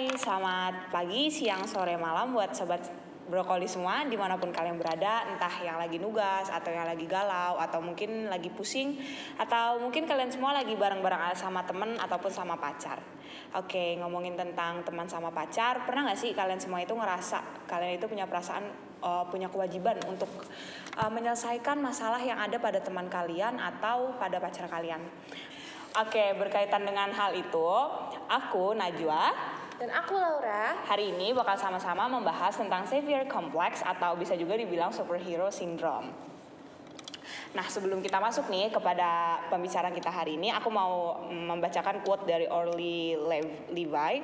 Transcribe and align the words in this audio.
Hai, 0.00 0.16
selamat 0.16 0.88
pagi, 0.88 1.28
siang, 1.28 1.68
sore, 1.68 1.92
malam 2.00 2.32
buat 2.32 2.56
sobat 2.56 2.80
brokoli 3.28 3.68
semua 3.68 4.00
di 4.08 4.16
mana 4.16 4.40
pun 4.40 4.48
kalian 4.48 4.80
berada 4.80 5.28
entah 5.28 5.52
yang 5.60 5.76
lagi 5.76 6.00
nugas 6.00 6.48
atau 6.48 6.72
yang 6.72 6.88
lagi 6.88 7.04
galau 7.04 7.60
atau 7.60 7.84
mungkin 7.84 8.32
lagi 8.32 8.48
pusing 8.48 8.96
atau 9.36 9.76
mungkin 9.76 10.08
kalian 10.08 10.32
semua 10.32 10.56
lagi 10.56 10.72
bareng-bareng 10.72 11.36
sama 11.36 11.68
temen 11.68 12.00
ataupun 12.00 12.32
sama 12.32 12.56
pacar. 12.56 12.96
Oke 13.52 14.00
ngomongin 14.00 14.40
tentang 14.40 14.80
teman 14.88 15.04
sama 15.04 15.28
pacar 15.36 15.84
pernah 15.84 16.08
nggak 16.08 16.16
sih 16.16 16.32
kalian 16.32 16.64
semua 16.64 16.80
itu 16.80 16.96
ngerasa 16.96 17.68
kalian 17.68 18.00
itu 18.00 18.08
punya 18.08 18.24
perasaan 18.24 18.72
uh, 19.04 19.28
punya 19.28 19.52
kewajiban 19.52 20.00
untuk 20.08 20.32
uh, 20.96 21.12
menyelesaikan 21.12 21.76
masalah 21.76 22.24
yang 22.24 22.40
ada 22.40 22.56
pada 22.56 22.80
teman 22.80 23.04
kalian 23.12 23.60
atau 23.60 24.16
pada 24.16 24.40
pacar 24.40 24.64
kalian? 24.64 25.04
Oke, 25.90 26.38
berkaitan 26.38 26.86
dengan 26.86 27.10
hal 27.10 27.34
itu, 27.34 27.68
aku 28.30 28.78
Najwa 28.78 29.34
dan 29.80 29.88
aku 29.96 30.12
Laura. 30.12 30.76
Hari 30.84 31.16
ini 31.16 31.32
bakal 31.32 31.56
sama-sama 31.56 32.04
membahas 32.04 32.52
tentang 32.52 32.84
Savior 32.84 33.24
Complex 33.24 33.80
atau 33.80 34.12
bisa 34.12 34.36
juga 34.36 34.52
dibilang 34.52 34.92
superhero 34.92 35.48
syndrome. 35.48 36.12
Nah, 37.56 37.64
sebelum 37.64 38.04
kita 38.04 38.20
masuk 38.20 38.52
nih 38.52 38.68
kepada 38.68 39.40
pembicaraan 39.48 39.96
kita 39.96 40.12
hari 40.12 40.36
ini, 40.36 40.52
aku 40.52 40.68
mau 40.68 41.24
membacakan 41.32 42.04
quote 42.04 42.28
dari 42.28 42.44
Orly 42.44 43.16
Levi 43.72 44.14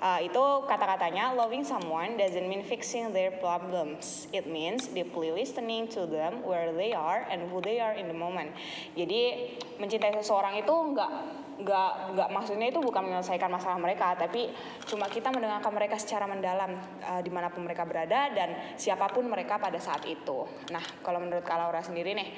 Uh, 0.00 0.16
itu 0.24 0.40
kata-katanya 0.64 1.36
loving 1.36 1.60
someone 1.60 2.16
doesn't 2.16 2.48
mean 2.48 2.64
fixing 2.64 3.12
their 3.12 3.28
problems. 3.36 4.32
It 4.32 4.48
means 4.48 4.88
deeply 4.88 5.28
listening 5.28 5.92
to 5.92 6.08
them 6.08 6.40
where 6.40 6.72
they 6.72 6.96
are 6.96 7.28
and 7.28 7.44
who 7.52 7.60
they 7.60 7.84
are 7.84 7.92
in 7.92 8.08
the 8.08 8.16
moment. 8.16 8.48
Jadi 8.96 9.52
mencintai 9.76 10.16
seseorang 10.16 10.56
itu 10.56 10.72
nggak 10.72 11.12
nggak 11.60 12.16
nggak 12.16 12.28
maksudnya 12.32 12.72
itu 12.72 12.80
bukan 12.80 13.06
menyelesaikan 13.06 13.50
masalah 13.52 13.76
mereka, 13.76 14.16
tapi 14.16 14.48
cuma 14.88 15.06
kita 15.06 15.28
mendengarkan 15.28 15.72
mereka 15.72 15.96
secara 16.00 16.24
mendalam 16.24 16.76
uh, 17.04 17.20
di 17.20 17.28
mana 17.28 17.52
pun 17.52 17.64
mereka 17.64 17.84
berada 17.84 18.32
dan 18.32 18.76
siapa 18.80 19.08
pun 19.12 19.28
mereka 19.28 19.60
pada 19.60 19.76
saat 19.76 20.04
itu. 20.08 20.48
Nah, 20.72 20.82
kalau 21.04 21.20
menurut 21.20 21.44
Kak 21.44 21.60
Laura 21.60 21.80
sendiri 21.84 22.16
nih, 22.16 22.28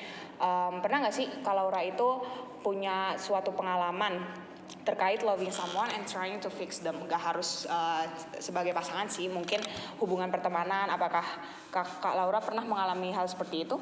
um, 0.43 0.83
pernah 0.83 1.07
nggak 1.07 1.15
sih 1.15 1.27
Kak 1.41 1.55
Laura 1.55 1.81
itu 1.83 2.23
punya 2.63 3.19
suatu 3.19 3.51
pengalaman 3.55 4.23
terkait 4.83 5.23
loving 5.23 5.53
someone 5.55 5.91
and 5.95 6.05
trying 6.09 6.43
to 6.43 6.51
fix 6.51 6.83
them? 6.83 6.99
Gak 7.07 7.21
harus 7.21 7.69
uh, 7.71 8.07
sebagai 8.43 8.75
pasangan 8.75 9.07
sih 9.07 9.31
mungkin 9.31 9.63
hubungan 10.03 10.31
pertemanan. 10.33 10.91
Apakah 10.91 11.23
kak, 11.71 12.03
Laura 12.03 12.43
pernah 12.43 12.67
mengalami 12.67 13.15
hal 13.15 13.29
seperti 13.31 13.69
itu 13.69 13.79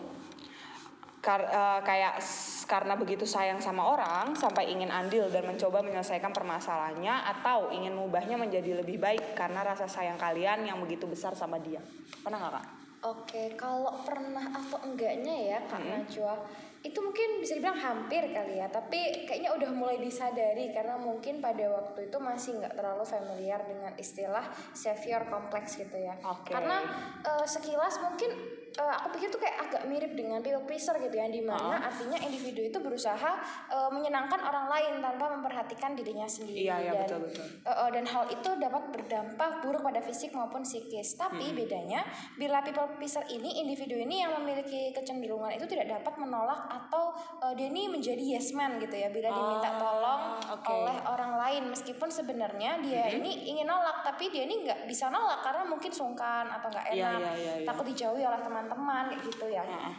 Kar, 1.20 1.44
uh, 1.44 1.80
kayak 1.84 2.16
karena 2.64 2.96
begitu 2.96 3.28
sayang 3.28 3.60
sama 3.60 3.84
orang 3.84 4.32
sampai 4.32 4.72
ingin 4.72 4.88
andil 4.88 5.28
dan 5.28 5.44
mencoba 5.44 5.84
menyelesaikan 5.84 6.32
permasalahannya 6.32 7.12
atau 7.36 7.68
ingin 7.76 7.92
mengubahnya 7.92 8.40
menjadi 8.40 8.80
lebih 8.80 8.96
baik 8.96 9.36
karena 9.36 9.60
rasa 9.60 9.84
sayang 9.84 10.16
kalian 10.16 10.64
yang 10.64 10.80
begitu 10.80 11.04
besar 11.04 11.36
sama 11.36 11.60
dia 11.60 11.84
pernah 12.24 12.40
nggak 12.40 12.54
kak? 12.56 12.66
Oke, 13.00 13.56
kalau 13.56 13.96
pernah 14.04 14.44
atau 14.52 14.76
enggaknya 14.84 15.56
ya 15.56 15.58
Kak 15.64 15.80
hmm. 15.80 15.88
Najwa 15.88 16.36
itu 16.80 16.96
mungkin 17.04 17.44
bisa 17.44 17.60
dibilang 17.60 17.76
hampir 17.76 18.24
kali 18.32 18.56
ya 18.56 18.64
tapi 18.72 19.28
kayaknya 19.28 19.52
udah 19.52 19.68
mulai 19.68 20.00
disadari 20.00 20.72
karena 20.72 20.96
mungkin 20.96 21.44
pada 21.44 21.68
waktu 21.68 22.08
itu 22.08 22.16
masih 22.16 22.56
nggak 22.56 22.72
terlalu 22.72 23.04
familiar 23.04 23.60
dengan 23.68 23.92
istilah 24.00 24.48
savior 24.72 25.28
kompleks 25.28 25.76
gitu 25.76 25.92
ya 26.00 26.16
okay. 26.24 26.56
karena 26.56 26.80
uh, 27.20 27.44
sekilas 27.44 28.00
mungkin 28.00 28.32
uh, 28.78 28.94
aku 29.02 29.18
pikir 29.18 29.28
tuh 29.32 29.40
kayak 29.42 29.56
agak 29.66 29.82
mirip 29.90 30.12
dengan 30.14 30.38
people 30.44 30.62
pleaser 30.68 30.94
gitu 31.02 31.14
ya 31.16 31.26
di 31.26 31.42
mana 31.42 31.80
uh. 31.80 31.88
artinya 31.88 32.18
individu 32.22 32.62
itu 32.62 32.78
berusaha 32.78 33.30
uh, 33.72 33.90
menyenangkan 33.90 34.38
orang 34.38 34.66
lain 34.70 34.92
tanpa 35.02 35.26
memperhatikan 35.34 35.98
dirinya 35.98 36.26
sendiri 36.30 36.66
iya, 36.70 36.76
iya, 36.78 36.92
dan 36.94 37.00
betul, 37.06 37.18
betul. 37.26 37.46
Uh, 37.66 37.70
uh, 37.70 37.88
dan 37.90 38.04
hal 38.06 38.24
itu 38.30 38.50
dapat 38.58 38.82
berdampak 38.90 39.50
buruk 39.64 39.82
pada 39.82 40.00
fisik 40.04 40.30
maupun 40.34 40.62
psikis 40.62 41.18
tapi 41.18 41.50
hmm. 41.50 41.56
bedanya 41.56 42.00
bila 42.38 42.62
people 42.62 42.86
pleaser 42.98 43.24
ini 43.26 43.64
individu 43.66 43.98
ini 43.98 44.22
yang 44.22 44.38
memiliki 44.38 44.94
kecenderungan 44.94 45.54
itu 45.56 45.66
tidak 45.66 46.00
dapat 46.00 46.14
menolak 46.20 46.68
atau 46.70 47.14
uh, 47.42 47.52
dia 47.56 47.70
ini 47.70 47.90
menjadi 47.90 48.38
yes 48.38 48.54
man 48.54 48.78
gitu 48.78 48.94
ya 48.94 49.08
bila 49.10 49.30
diminta 49.30 49.70
tolong 49.78 50.22
okay. 50.46 50.70
oleh 50.70 50.96
orang 51.06 51.32
lain 51.38 51.62
meskipun 51.70 52.10
sebenarnya 52.10 52.78
dia 52.82 53.10
hmm. 53.10 53.18
ini 53.22 53.30
ingin 53.54 53.66
nolak 53.66 54.02
tapi 54.02 54.30
dia 54.30 54.46
ini 54.46 54.66
nggak 54.66 54.86
bisa 54.86 55.08
nolak 55.08 55.42
karena 55.42 55.62
mungkin 55.66 55.90
sungkan 55.94 56.46
atau 56.50 56.68
nggak 56.70 56.86
iya, 56.92 57.14
enak 57.14 57.20
yeah, 57.20 57.34
yeah, 57.34 57.54
yeah. 57.62 57.66
takut 57.66 57.86
dijauhi 57.86 58.22
oleh 58.26 58.40
teman 58.42 58.66
teman-teman 58.70 59.10
kayak 59.10 59.22
gitu 59.26 59.46
ya. 59.50 59.62
Nah, 59.66 59.92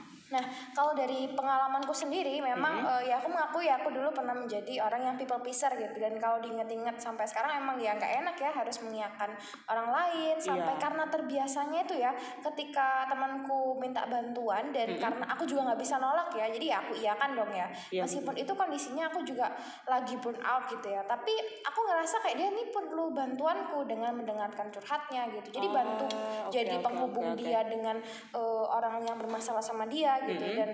kalau 0.72 0.96
dari 0.96 1.28
pengalamanku 1.36 1.92
sendiri 1.92 2.40
memang 2.40 2.84
mm 2.84 2.86
-hmm. 2.88 3.00
uh, 3.00 3.04
ya 3.04 3.16
aku 3.20 3.28
mengakui 3.28 3.66
ya 3.68 3.76
aku 3.82 3.90
dulu 3.92 4.10
pernah 4.16 4.36
menjadi 4.36 4.74
orang 4.84 5.02
yang 5.12 5.16
people 5.20 5.40
pleaser 5.44 5.72
gitu 5.76 5.98
dan 6.00 6.16
kalau 6.22 6.40
diinget-inget 6.40 6.96
sampai 7.02 7.28
sekarang 7.28 7.60
emang 7.60 7.78
ya 7.82 7.98
nggak 7.98 8.14
enak 8.24 8.36
ya 8.40 8.52
harus 8.54 8.78
mengiyakan 8.86 9.36
orang 9.68 9.90
lain 9.92 10.36
sampai 10.40 10.76
yeah. 10.76 10.82
karena 10.82 11.04
terbiasanya 11.12 11.80
itu 11.84 11.96
ya 12.00 12.12
ketika 12.52 13.10
temanku 13.12 13.76
minta 13.76 14.08
bantuan 14.08 14.72
dan 14.72 14.88
mm 14.88 14.96
-hmm. 14.96 15.04
karena 15.04 15.26
aku 15.32 15.44
juga 15.44 15.72
nggak 15.72 15.80
bisa 15.84 15.96
nolak 16.00 16.30
ya 16.36 16.46
jadi 16.52 16.66
ya 16.72 16.78
aku 16.84 16.94
iyakan 17.00 17.30
dong 17.36 17.52
ya. 17.52 17.68
Yeah. 17.90 18.04
Meskipun 18.06 18.36
itu 18.38 18.52
kondisinya 18.54 19.10
aku 19.12 19.20
juga 19.26 19.52
lagi 19.88 20.16
burn 20.20 20.40
out 20.44 20.68
gitu 20.70 20.88
ya. 20.88 21.02
Tapi 21.04 21.34
aku 21.66 21.80
ngerasa 21.90 22.16
kayak 22.24 22.36
dia 22.38 22.50
nih 22.52 22.68
perlu 22.70 23.06
bantuanku 23.12 23.80
dengan 23.88 24.16
mendengarkan 24.16 24.70
curhatnya 24.70 25.32
gitu. 25.34 25.60
Jadi 25.60 25.68
oh, 25.68 25.74
bantu 25.74 26.08
okay, 26.48 26.54
jadi 26.62 26.76
okay, 26.78 26.86
penghubung 26.86 27.28
okay, 27.34 27.38
okay. 27.42 27.48
dia 27.50 27.62
dengan 27.66 27.98
uh, 28.36 28.66
orang 28.72 29.04
yang 29.04 29.18
bermasalah 29.18 29.64
sama 29.64 29.88
dia 29.88 30.21
gitu 30.28 30.46
mm 30.46 30.52
-hmm. 30.52 30.58
dan 30.58 30.70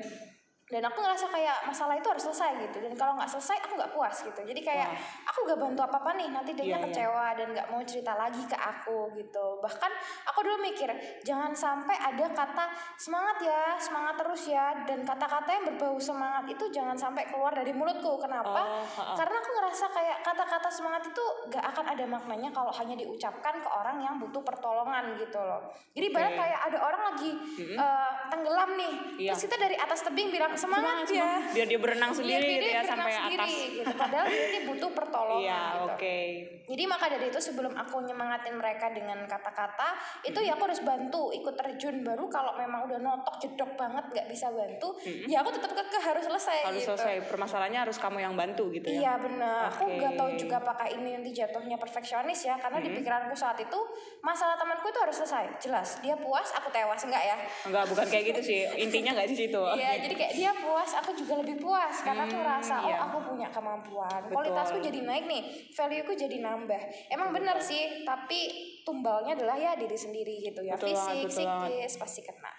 dan 0.67 0.83
aku 0.83 0.99
ngerasa 0.99 1.31
kayak 1.31 1.57
masalah 1.63 1.95
itu 1.95 2.03
harus 2.11 2.23
selesai 2.27 2.59
gitu 2.67 2.83
dan 2.83 2.91
kalau 2.99 3.15
nggak 3.15 3.31
selesai 3.31 3.55
aku 3.63 3.79
nggak 3.79 3.91
puas 3.95 4.19
gitu 4.19 4.41
jadi 4.43 4.59
kayak 4.59 4.89
wow. 4.91 5.29
aku 5.31 5.39
nggak 5.47 5.59
bantu 5.63 5.81
apa 5.87 5.97
apa 6.03 6.11
nih 6.19 6.27
nanti 6.27 6.51
dia 6.59 6.63
yeah, 6.67 6.67
iya. 6.67 6.85
kecewa 6.91 7.15
yeah. 7.15 7.31
dan 7.39 7.47
nggak 7.55 7.67
mau 7.71 7.81
cerita 7.87 8.13
lagi 8.19 8.43
ke 8.43 8.57
aku 8.59 8.97
gitu 9.15 9.45
bahkan 9.63 9.91
aku 10.27 10.39
dulu 10.43 10.59
mikir 10.59 10.91
jangan 11.23 11.55
sampai 11.55 11.95
ada 11.95 12.25
kata 12.35 12.65
semangat 12.99 13.37
ya 13.47 13.79
semangat 13.79 14.19
terus 14.19 14.43
ya 14.43 14.83
dan 14.83 15.07
kata-kata 15.07 15.49
yang 15.55 15.63
berbau 15.71 15.95
semangat 16.03 16.43
itu 16.51 16.65
jangan 16.75 16.99
sampai 16.99 17.23
keluar 17.31 17.55
dari 17.55 17.71
mulutku 17.71 18.19
kenapa 18.19 18.59
oh, 18.59 18.83
uh, 18.83 18.99
uh. 18.99 19.15
karena 19.15 19.39
aku 19.39 19.49
ngerasa 19.55 19.85
kayak 19.95 20.17
kata-kata 20.27 20.67
semangat 20.67 21.07
itu 21.07 21.23
nggak 21.47 21.63
akan 21.63 21.85
ada 21.95 22.03
maknanya 22.11 22.49
kalau 22.51 22.75
hanya 22.75 22.99
diucapkan 22.99 23.55
ke 23.63 23.69
orang 23.71 24.03
yang 24.03 24.19
butuh 24.19 24.43
pertolongan 24.43 25.15
gitu 25.15 25.39
loh 25.39 25.71
jadi 25.95 26.11
okay. 26.11 26.15
banyak 26.19 26.33
kayak 26.35 26.59
ada 26.59 26.77
orang 26.83 27.01
lagi 27.15 27.31
mm 27.31 27.63
-hmm. 27.71 27.77
uh, 27.79 28.11
tenggelam 28.27 28.69
nih 28.75 28.93
yeah. 29.15 29.31
terus 29.31 29.47
kita 29.47 29.55
dari 29.55 29.79
atas 29.79 30.03
tebing 30.03 30.27
bilang 30.27 30.56
semangat, 30.57 31.05
semangat 31.05 31.07
ya. 31.13 31.31
biar 31.53 31.67
dia 31.69 31.79
berenang 31.79 32.11
iya, 32.11 32.19
sendiri 32.19 32.47
gitu 32.49 32.69
ya 32.69 32.81
sampai 32.83 33.11
sendiri, 33.13 33.37
atas. 33.37 33.51
gitu. 33.53 33.91
padahal 33.95 34.25
dia 34.27 34.43
ini 34.49 34.59
butuh 34.67 34.91
pertolongan 34.91 35.43
iya, 35.45 35.61
gitu. 35.61 35.85
oke. 35.85 35.97
Okay. 35.97 36.25
jadi 36.67 36.83
maka 36.89 37.05
dari 37.07 37.25
itu 37.29 37.39
sebelum 37.39 37.73
aku 37.77 37.95
nyemangatin 38.03 38.55
mereka 38.57 38.85
dengan 38.91 39.19
kata-kata 39.29 39.89
itu 40.25 40.39
ya 40.41 40.57
aku 40.57 40.63
harus 40.67 40.81
bantu 40.81 41.29
ikut 41.31 41.55
terjun. 41.55 41.95
Baru 42.01 42.25
kalau 42.27 42.55
memang 42.57 42.87
udah 42.87 42.99
notok 42.99 43.39
jedok 43.39 43.71
banget 43.77 44.03
nggak 44.11 44.27
bisa 44.31 44.47
bantu 44.51 44.95
hmm. 45.03 45.29
ya 45.29 45.43
aku 45.43 45.49
tetap 45.55 45.71
kekeh 45.71 46.03
harus 46.03 46.23
selesai 46.25 46.59
harus 46.67 46.81
gitu. 46.83 46.89
selesai. 46.93 47.15
Permasalahannya 47.29 47.79
harus 47.87 47.97
kamu 48.01 48.17
yang 48.23 48.33
bantu 48.35 48.69
gitu 48.73 48.87
ya? 48.89 48.99
Iya 48.99 49.13
benar. 49.21 49.71
Okay. 49.71 49.77
aku 49.77 49.83
nggak 49.97 50.13
tahu 50.17 50.29
juga 50.39 50.55
apakah 50.63 50.87
ini 50.91 51.09
nanti 51.19 51.31
jatuhnya 51.35 51.77
perfeksionis 51.77 52.39
ya 52.43 52.55
karena 52.57 52.79
hmm. 52.81 52.85
di 52.85 52.89
pikiranku 52.99 53.35
saat 53.37 53.57
itu 53.61 53.79
masalah 54.25 54.55
temanku 54.57 54.87
itu 54.89 54.99
harus 54.99 55.15
selesai. 55.19 55.45
Jelas 55.61 55.99
dia 56.01 56.15
puas 56.17 56.49
aku 56.55 56.67
tewas 56.73 57.01
enggak 57.05 57.23
ya? 57.23 57.37
Enggak 57.67 57.83
bukan 57.91 58.05
kayak 58.09 58.23
gitu 58.35 58.41
sih. 58.43 58.59
Intinya 58.79 59.15
nggak 59.17 59.29
di 59.29 59.37
situ. 59.37 59.61
Iya 59.77 59.91
jadi 60.07 60.15
kayak 60.15 60.33
dia 60.35 60.46
dia 60.47 60.55
puas. 60.63 60.89
Aku 61.03 61.11
juga 61.11 61.33
lebih 61.43 61.59
puas 61.59 61.95
karena 61.99 62.23
hmm, 62.23 62.39
rasa 62.39 62.75
oh 62.79 62.87
iya. 62.87 63.03
aku 63.03 63.17
punya 63.27 63.47
kemampuan. 63.51 64.23
Betul. 64.23 64.35
kualitasku 64.39 64.77
jadi 64.79 64.99
naik 65.03 65.25
nih 65.27 65.41
value 65.75 66.03
ku 66.07 66.13
jadi 66.15 66.37
nambah. 66.39 66.81
Emang 67.11 67.35
betul, 67.35 67.37
benar 67.43 67.57
sih 67.59 68.07
tapi 68.07 68.39
tumbalnya 68.87 69.35
adalah 69.35 69.59
ya 69.59 69.75
diri 69.75 69.97
sendiri 69.99 70.39
gitu 70.39 70.63
ya. 70.63 70.79
Betul 70.79 70.95
fisik 70.95 71.27
psikis 71.27 71.93
pasti 71.99 72.23
kena 72.23 72.51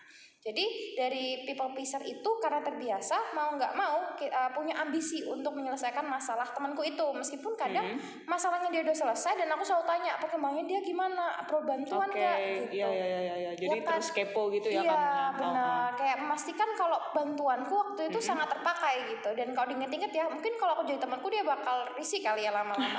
jadi 0.48 0.64
dari 0.96 1.44
people 1.44 1.68
pleaser 1.76 2.00
itu 2.08 2.30
karena 2.40 2.64
terbiasa 2.64 3.36
mau 3.36 3.52
nggak 3.52 3.76
mau 3.76 4.16
uh, 4.16 4.50
punya 4.56 4.80
ambisi 4.80 5.20
untuk 5.28 5.52
menyelesaikan 5.52 6.08
masalah 6.08 6.48
temanku 6.56 6.80
itu 6.80 7.04
meskipun 7.12 7.52
kadang 7.52 7.84
hmm. 7.84 8.24
masalahnya 8.24 8.72
dia 8.72 8.80
udah 8.80 8.96
selesai 8.96 9.36
dan 9.36 9.52
aku 9.52 9.68
selalu 9.68 9.84
tanya 9.84 10.16
perkembangannya 10.16 10.64
dia 10.64 10.80
gimana 10.80 11.44
pro 11.44 11.60
bantuan 11.68 12.08
nggak 12.08 12.36
okay. 12.40 12.64
gitu. 12.64 12.80
Iya 12.80 12.88
iya 12.88 13.06
iya 13.20 13.34
iya. 13.36 13.50
Jadi 13.60 13.76
ya, 13.76 13.84
kan? 13.84 13.88
terus 14.00 14.08
kepo 14.16 14.42
gitu 14.56 14.68
ya 14.72 14.80
Iya 14.80 14.96
ya? 14.96 14.96
benar. 15.36 15.68
Oh. 15.68 15.88
Kayak 16.00 16.16
memastikan 16.24 16.68
kalau 16.80 16.98
bantuanku 17.12 17.74
waktu 17.76 18.00
itu 18.08 18.18
hmm. 18.24 18.28
sangat 18.32 18.48
terpakai 18.48 18.94
gitu 19.12 19.28
dan 19.36 19.52
kalau 19.52 19.66
diinget-inget 19.68 20.12
ya 20.16 20.24
mungkin 20.32 20.52
kalau 20.56 20.80
aku 20.80 20.88
jadi 20.88 21.00
temanku 21.04 21.28
dia 21.28 21.44
bakal 21.44 21.92
risih 21.92 22.24
kali 22.24 22.48
ya 22.48 22.56
lama-lama. 22.56 22.98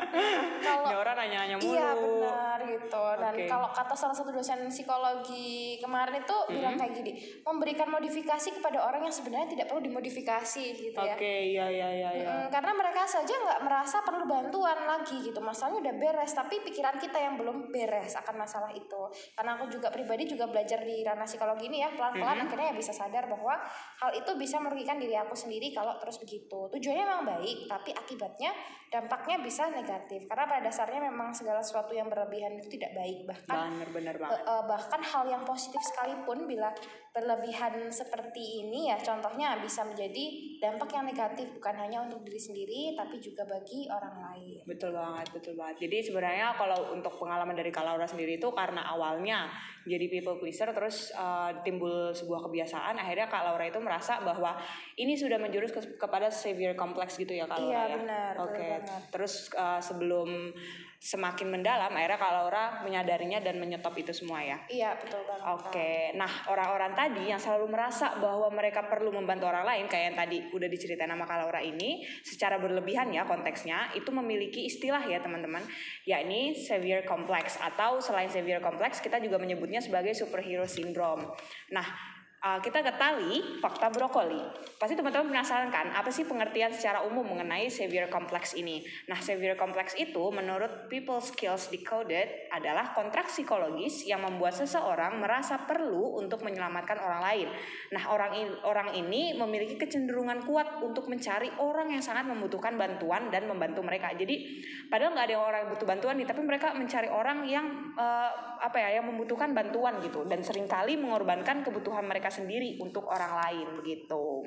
kalau 0.64 0.96
orang 0.96 1.28
nanya-nanya 1.28 1.56
mulu. 1.60 1.76
Iya 1.76 1.88
benar 1.92 2.58
gitu 2.64 3.04
dan 3.20 3.34
okay. 3.36 3.48
kalau 3.52 3.68
kata 3.68 3.92
salah 3.92 4.16
satu 4.16 4.32
dosen 4.32 4.64
psikologi 4.72 5.76
kemarin 5.76 6.24
itu 6.24 6.38
hmm 6.48 6.69
bilang 6.69 6.69
kayak 6.76 6.92
gini 6.94 7.12
memberikan 7.42 7.88
modifikasi 7.88 8.48
kepada 8.52 8.78
orang 8.82 9.06
yang 9.06 9.14
sebenarnya 9.14 9.48
tidak 9.50 9.66
perlu 9.70 9.82
dimodifikasi 9.82 10.64
gitu 10.76 10.98
ya. 10.98 11.14
Oke, 11.16 11.34
iya 11.50 11.66
iya 11.70 11.88
iya 11.90 12.10
iya. 12.12 12.28
Mm, 12.30 12.46
karena 12.50 12.72
mereka 12.74 13.02
saja 13.06 13.30
nggak 13.32 13.60
merasa 13.62 13.96
perlu 14.02 14.24
bantuan 14.26 14.78
lagi 14.84 15.16
gitu. 15.20 15.38
Masalahnya 15.38 15.80
udah 15.80 15.94
beres 15.96 16.32
tapi 16.32 16.60
pikiran 16.60 16.96
kita 16.96 17.16
yang 17.16 17.34
belum 17.34 17.70
beres 17.70 18.14
akan 18.16 18.34
masalah 18.36 18.70
itu. 18.70 19.02
Karena 19.32 19.56
aku 19.56 19.70
juga 19.70 19.88
pribadi 19.88 20.26
juga 20.26 20.46
belajar 20.46 20.82
di 20.82 21.00
ranah 21.00 21.24
psikologi 21.24 21.66
ini 21.66 21.80
ya 21.80 21.90
pelan-pelan 21.94 22.44
akhirnya 22.44 22.72
ya 22.72 22.76
bisa 22.76 22.92
sadar 22.92 23.26
bahwa 23.26 23.54
hal 24.00 24.10
itu 24.12 24.30
bisa 24.36 24.58
merugikan 24.58 24.98
diri 24.98 25.14
aku 25.14 25.32
sendiri 25.32 25.70
kalau 25.70 25.96
terus 25.98 26.18
begitu. 26.18 26.68
Tujuannya 26.70 27.04
memang 27.06 27.24
baik 27.24 27.66
tapi 27.66 27.90
akibatnya 27.94 28.50
dampaknya 28.90 29.38
bisa 29.38 29.70
negatif. 29.70 30.26
Karena 30.26 30.44
pada 30.50 30.62
dasarnya 30.66 31.00
memang 31.06 31.30
segala 31.30 31.62
sesuatu 31.62 31.94
yang 31.94 32.10
berlebihan 32.10 32.58
itu 32.58 32.66
tidak 32.74 32.90
baik. 32.92 33.22
Bahkan 33.24 33.68
Bener 33.70 33.90
bener 33.94 34.14
Eh, 34.14 34.20
banget. 34.20 34.40
eh, 34.42 34.62
bahkan 34.66 35.00
hal 35.00 35.24
yang 35.26 35.42
positif 35.46 35.78
sekalipun 35.80 36.49
bila 36.50 36.74
berlebihan 37.10 37.86
seperti 37.86 38.62
ini 38.62 38.90
ya 38.90 38.98
contohnya 38.98 39.58
bisa 39.58 39.82
menjadi 39.82 40.24
dampak 40.58 40.90
yang 40.90 41.06
negatif 41.06 41.46
bukan 41.54 41.74
hanya 41.74 42.02
untuk 42.02 42.22
diri 42.22 42.38
sendiri 42.38 42.80
tapi 42.94 43.18
juga 43.18 43.42
bagi 43.46 43.86
orang 43.86 44.14
lain. 44.18 44.62
Betul 44.62 44.94
banget, 44.94 45.26
betul 45.30 45.54
banget. 45.54 45.86
Jadi 45.86 45.96
sebenarnya 46.06 46.54
kalau 46.54 46.90
untuk 46.90 47.14
pengalaman 47.14 47.54
dari 47.54 47.70
Kak 47.70 47.82
Laura 47.82 48.06
sendiri 48.06 48.38
itu 48.38 48.50
karena 48.50 48.86
awalnya 48.86 49.50
jadi 49.82 50.06
people 50.06 50.38
pleaser 50.38 50.70
terus 50.70 51.10
uh, 51.14 51.50
timbul 51.62 52.10
sebuah 52.12 52.46
kebiasaan 52.46 52.94
akhirnya 52.94 53.26
Kak 53.26 53.42
Laura 53.42 53.64
itu 53.66 53.80
merasa 53.82 54.22
bahwa 54.22 54.54
ini 54.94 55.14
sudah 55.14 55.40
menjurus 55.40 55.70
ke- 55.70 55.98
kepada 55.98 56.30
severe 56.30 56.74
complex 56.74 57.16
gitu 57.16 57.32
ya 57.32 57.46
Kak 57.46 57.58
Laura 57.58 57.70
Iya, 57.70 57.82
ya. 57.82 57.96
benar, 57.98 58.32
Oke. 58.38 58.68
Terus 59.10 59.50
uh, 59.54 59.80
sebelum 59.82 60.52
semakin 61.00 61.48
mendalam 61.48 61.88
akhirnya 61.96 62.20
Kak 62.20 62.32
Laura 62.36 62.64
menyadarinya 62.84 63.40
dan 63.40 63.56
menyetop 63.56 63.96
itu 63.96 64.12
semua 64.12 64.44
ya. 64.44 64.60
Iya 64.68 65.00
betul 65.00 65.24
banget. 65.24 65.48
Oke, 65.56 65.92
nah 66.12 66.28
orang-orang 66.52 66.92
tadi 66.92 67.32
yang 67.32 67.40
selalu 67.40 67.72
merasa 67.72 68.20
bahwa 68.20 68.52
mereka 68.52 68.84
perlu 68.84 69.08
membantu 69.08 69.48
orang 69.48 69.64
lain, 69.64 69.88
kayak 69.88 70.12
yang 70.12 70.18
tadi 70.20 70.38
udah 70.52 70.68
diceritain 70.68 71.08
sama 71.08 71.24
Kak 71.24 71.40
Laura 71.40 71.64
ini, 71.64 72.04
secara 72.20 72.60
berlebihan 72.60 73.08
ya 73.16 73.24
konteksnya, 73.24 73.96
itu 73.96 74.12
memiliki 74.12 74.68
istilah 74.68 75.00
ya 75.08 75.24
teman-teman, 75.24 75.64
yakni 76.04 76.52
severe 76.52 77.08
complex 77.08 77.56
atau 77.56 77.96
selain 78.04 78.28
severe 78.28 78.60
complex 78.60 79.00
kita 79.00 79.16
juga 79.24 79.40
menyebutnya 79.40 79.80
sebagai 79.80 80.12
superhero 80.12 80.68
syndrome. 80.68 81.32
Nah, 81.72 82.19
Uh, 82.40 82.56
kita 82.64 82.80
ketahui 82.80 83.60
fakta 83.60 83.92
brokoli. 83.92 84.40
Pasti 84.80 84.96
teman-teman 84.96 85.28
penasaran 85.28 85.68
kan, 85.68 85.92
apa 85.92 86.08
sih 86.08 86.24
pengertian 86.24 86.72
secara 86.72 87.04
umum 87.04 87.20
mengenai 87.20 87.68
severe 87.68 88.08
complex 88.08 88.56
ini? 88.56 88.80
Nah, 89.12 89.20
severe 89.20 89.60
complex 89.60 89.92
itu 90.00 90.32
menurut 90.32 90.88
People 90.88 91.20
Skills 91.20 91.68
Decoded 91.68 92.48
adalah 92.48 92.96
kontrak 92.96 93.28
psikologis 93.28 94.08
yang 94.08 94.24
membuat 94.24 94.56
seseorang 94.56 95.20
merasa 95.20 95.68
perlu 95.68 96.16
untuk 96.16 96.40
menyelamatkan 96.40 96.96
orang 96.96 97.20
lain. 97.20 97.48
Nah, 97.92 98.08
orang 98.08 98.32
ini, 98.32 98.52
orang 98.64 98.88
ini 98.96 99.36
memiliki 99.36 99.76
kecenderungan 99.76 100.40
kuat 100.48 100.80
untuk 100.80 101.12
mencari 101.12 101.52
orang 101.60 101.92
yang 101.92 102.00
sangat 102.00 102.24
membutuhkan 102.24 102.72
bantuan 102.80 103.28
dan 103.28 103.52
membantu 103.52 103.84
mereka. 103.84 104.16
Jadi, 104.16 104.64
padahal 104.88 105.12
nggak 105.12 105.28
ada 105.28 105.36
orang 105.36 105.58
yang 105.68 105.70
butuh 105.76 105.84
bantuan 105.92 106.16
nih, 106.16 106.24
tapi 106.24 106.40
mereka 106.40 106.72
mencari 106.72 107.12
orang 107.12 107.44
yang 107.44 107.68
eh, 108.00 108.32
apa 108.64 108.80
ya, 108.80 108.96
yang 108.96 109.12
membutuhkan 109.12 109.52
bantuan 109.52 110.00
gitu 110.00 110.24
dan 110.24 110.40
sering 110.40 110.64
kali 110.64 110.96
mengorbankan 110.96 111.60
kebutuhan 111.60 112.08
mereka 112.08 112.29
sendiri 112.30 112.78
untuk 112.78 113.10
orang 113.10 113.36
lain 113.36 113.68
begitu. 113.82 114.46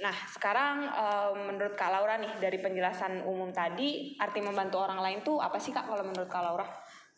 Nah, 0.00 0.16
sekarang 0.32 0.88
eh, 0.88 1.32
menurut 1.36 1.76
Kak 1.76 1.92
Laura 1.92 2.16
nih 2.16 2.40
dari 2.40 2.56
penjelasan 2.56 3.20
umum 3.28 3.52
tadi, 3.52 4.16
arti 4.16 4.40
membantu 4.40 4.80
orang 4.80 5.00
lain 5.04 5.18
tuh 5.20 5.36
apa 5.42 5.60
sih 5.60 5.76
Kak 5.76 5.84
kalau 5.84 6.08
menurut 6.08 6.30
Kak 6.30 6.40
Laura? 6.40 6.64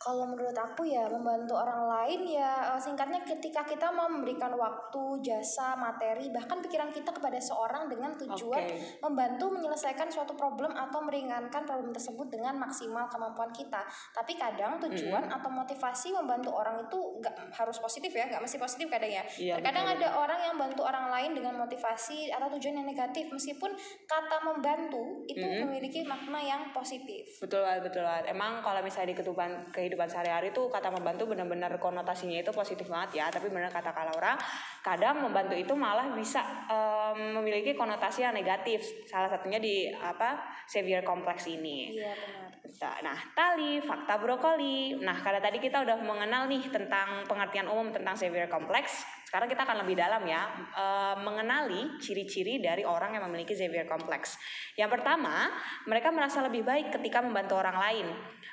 Kalau 0.02 0.26
menurut 0.26 0.56
aku 0.58 0.82
ya 0.82 1.06
membantu 1.06 1.54
orang 1.54 1.86
lain 1.86 2.26
ya 2.26 2.74
eh, 2.74 2.80
singkatnya 2.82 3.22
ketika 3.22 3.62
kita 3.62 3.94
mau 3.94 4.10
memberikan 4.10 4.50
waktu, 4.58 5.22
jasa, 5.22 5.78
materi 5.78 6.26
bahkan 6.34 6.58
pikiran 6.58 6.90
kita 6.90 7.14
kepada 7.14 7.38
seorang 7.38 7.86
dengan 7.86 8.18
tujuan 8.18 8.66
Oke. 8.66 8.98
membantu 8.98 9.54
menyelesaikan 9.54 10.10
suatu 10.10 10.34
problem 10.34 10.74
atau 10.74 10.98
meringankan 11.06 11.62
problem 11.62 11.94
tersebut 11.94 12.26
dengan 12.34 12.58
maksimal 12.58 13.06
kemampuan 13.06 13.54
kita. 13.54 13.86
Tapi 14.10 14.34
kadang 14.34 14.82
tujuan 14.82 15.30
atau 15.30 15.50
motivasi 15.54 16.10
membantu 16.10 16.50
orang 16.50 16.82
itu 16.82 16.98
nggak 17.22 17.54
harus 17.54 17.78
positif 17.78 18.10
ya, 18.10 18.26
nggak 18.26 18.42
mesti 18.42 18.58
positif 18.58 18.90
kadang 18.90 19.12
ya. 19.14 19.22
Iya, 19.38 19.62
Terkadang 19.62 19.86
betul, 19.86 19.98
ada 20.02 20.08
orang 20.18 20.40
yang 20.42 20.54
bantu 20.58 20.82
orang 20.82 21.06
lain 21.14 21.30
dengan 21.38 21.54
motivasi 21.62 22.34
atau 22.34 22.50
tujuan 22.58 22.82
yang 22.82 22.88
negatif 22.90 23.30
meskipun 23.30 23.70
kata 24.10 24.36
membantu 24.42 25.22
itu 25.30 25.46
Mm-mm. 25.46 25.70
memiliki 25.70 26.02
makna 26.02 26.42
yang 26.42 26.74
positif. 26.74 27.38
Betul 27.38 27.62
banget, 27.62 27.86
betul 27.86 28.02
banget. 28.02 28.24
Emang 28.34 28.58
kalau 28.66 28.82
misalnya 28.82 29.14
di 29.14 29.16
kehidupan 29.22 29.74
kehidupan 29.92 30.08
sehari-hari 30.08 30.56
tuh 30.56 30.72
kata 30.72 30.88
membantu 30.88 31.28
benar-benar 31.28 31.76
konotasinya 31.76 32.40
itu 32.40 32.48
positif 32.48 32.88
banget 32.88 33.20
ya. 33.20 33.26
Tapi 33.28 33.52
benar 33.52 33.68
kata 33.68 33.92
Kak 33.92 34.08
Laura, 34.08 34.40
kadang 34.80 35.20
membantu 35.20 35.52
itu 35.52 35.76
malah 35.76 36.16
bisa 36.16 36.40
em, 36.72 37.36
memiliki 37.36 37.76
konotasi 37.76 38.24
yang 38.24 38.32
negatif. 38.32 38.80
Salah 39.04 39.28
satunya 39.28 39.60
di 39.60 39.92
apa 39.92 40.40
severe 40.64 41.04
complex 41.04 41.44
ini. 41.44 41.92
Iya 41.92 42.16
benar. 42.16 43.04
Nah, 43.04 43.18
tali, 43.36 43.84
fakta 43.84 44.16
brokoli. 44.16 44.96
Nah, 44.96 45.20
karena 45.20 45.44
tadi 45.44 45.60
kita 45.60 45.84
udah 45.84 46.00
mengenal 46.00 46.48
nih 46.48 46.72
tentang 46.72 47.20
pengertian 47.28 47.68
umum 47.68 47.92
tentang 47.92 48.16
severe 48.16 48.48
complex, 48.48 49.04
sekarang 49.32 49.48
kita 49.48 49.64
akan 49.64 49.88
lebih 49.88 49.96
dalam 49.96 50.28
ya, 50.28 50.44
eh, 50.76 51.16
mengenali 51.24 51.96
ciri-ciri 51.96 52.60
dari 52.60 52.84
orang 52.84 53.16
yang 53.16 53.24
memiliki 53.32 53.56
severe 53.56 53.88
complex. 53.88 54.36
Yang 54.76 55.00
pertama, 55.00 55.48
mereka 55.88 56.12
merasa 56.12 56.44
lebih 56.44 56.60
baik 56.60 56.92
ketika 56.92 57.24
membantu 57.24 57.56
orang 57.56 57.80
lain. 57.80 58.06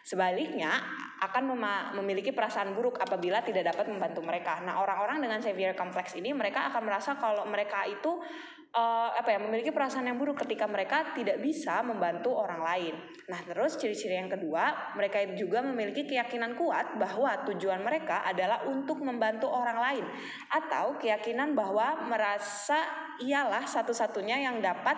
Sebaliknya, 0.08 0.72
akan 1.20 1.44
memiliki 2.00 2.31
perasaan 2.31 2.72
buruk 2.72 2.96
apabila 2.96 3.44
tidak 3.44 3.76
dapat 3.76 3.92
membantu 3.92 4.24
mereka. 4.24 4.64
Nah, 4.64 4.80
orang-orang 4.80 5.20
dengan 5.20 5.44
severe 5.44 5.76
complex 5.76 6.16
ini 6.16 6.31
mereka 6.31 6.72
akan 6.72 6.88
merasa 6.88 7.20
kalau 7.20 7.44
mereka 7.44 7.84
itu 7.84 8.24
eh, 8.74 9.10
apa 9.13 9.30
ya 9.30 9.39
memiliki 9.42 9.74
perasaan 9.74 10.06
yang 10.06 10.18
buruk 10.18 10.42
ketika 10.45 10.66
mereka 10.69 11.13
tidak 11.18 11.42
bisa 11.42 11.81
membantu 11.81 12.33
orang 12.33 12.62
lain. 12.62 12.95
Nah, 13.30 13.39
terus 13.45 13.77
ciri-ciri 13.77 14.18
yang 14.18 14.30
kedua, 14.30 14.95
mereka 14.98 15.21
juga 15.38 15.62
memiliki 15.62 16.06
keyakinan 16.06 16.57
kuat 16.57 16.98
bahwa 16.98 17.45
tujuan 17.50 17.81
mereka 17.81 18.25
adalah 18.25 18.66
untuk 18.66 19.01
membantu 19.01 19.50
orang 19.50 19.77
lain 19.77 20.06
atau 20.50 20.98
keyakinan 20.98 21.54
bahwa 21.54 22.10
merasa 22.10 22.86
ialah 23.21 23.68
satu-satunya 23.68 24.48
yang 24.48 24.63
dapat 24.63 24.98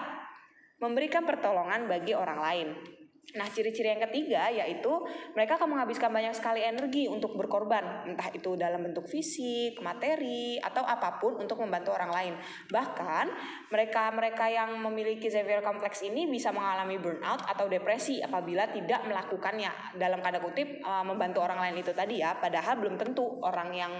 memberikan 0.82 1.24
pertolongan 1.26 1.86
bagi 1.86 2.18
orang 2.18 2.40
lain. 2.42 3.01
Nah, 3.32 3.48
ciri-ciri 3.48 3.96
yang 3.96 4.04
ketiga 4.12 4.52
yaitu 4.52 4.92
mereka 5.32 5.56
akan 5.56 5.72
menghabiskan 5.72 6.12
banyak 6.12 6.36
sekali 6.36 6.68
energi 6.68 7.08
untuk 7.08 7.40
berkorban, 7.40 8.04
entah 8.12 8.28
itu 8.36 8.60
dalam 8.60 8.84
bentuk 8.84 9.08
fisik, 9.08 9.80
materi, 9.80 10.60
atau 10.60 10.84
apa 10.84 11.16
pun 11.16 11.40
untuk 11.40 11.64
membantu 11.64 11.96
orang 11.96 12.12
lain. 12.12 12.34
Bahkan, 12.68 13.26
mereka-mereka 13.72 14.52
yang 14.52 14.76
memiliki 14.84 15.32
severe 15.32 15.64
complex 15.64 16.04
ini 16.04 16.28
bisa 16.28 16.52
mengalami 16.52 17.00
burnout 17.00 17.48
atau 17.48 17.72
depresi 17.72 18.20
apabila 18.20 18.68
tidak 18.68 19.08
melakukannya. 19.08 19.96
Dalam 19.96 20.20
tanda 20.20 20.44
kutip, 20.44 20.84
eh, 20.84 21.04
membantu 21.08 21.40
orang 21.40 21.64
lain 21.64 21.80
itu 21.80 21.96
tadi 21.96 22.20
ya, 22.20 22.36
padahal 22.36 22.84
belum 22.84 23.00
tentu 23.00 23.40
orang 23.48 23.72
yang 23.72 23.94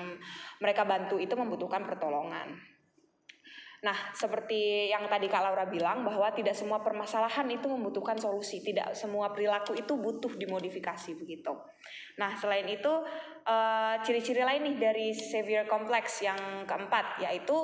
mereka 0.60 0.84
bantu 0.84 1.16
itu 1.16 1.32
membutuhkan 1.40 1.88
pertolongan. 1.88 2.52
Nah, 3.82 3.98
seperti 4.14 4.94
yang 4.94 5.10
tadi 5.10 5.26
Kak 5.26 5.42
Laura 5.42 5.66
bilang 5.66 6.06
bahwa 6.06 6.30
tidak 6.38 6.54
semua 6.54 6.86
permasalahan 6.86 7.50
itu 7.50 7.66
membutuhkan 7.66 8.14
solusi, 8.14 8.62
tidak 8.62 8.94
semua 8.94 9.34
perilaku 9.34 9.74
itu 9.74 9.98
butuh 9.98 10.38
dimodifikasi 10.38 11.18
begitu. 11.18 11.50
Nah, 12.22 12.38
selain 12.38 12.70
itu 12.70 12.94
eh, 13.42 13.96
ciri-ciri 14.06 14.46
lain 14.46 14.70
nih 14.70 14.78
dari 14.78 15.08
severe 15.18 15.66
complex 15.66 16.22
yang 16.22 16.38
keempat 16.70 17.26
yaitu 17.26 17.58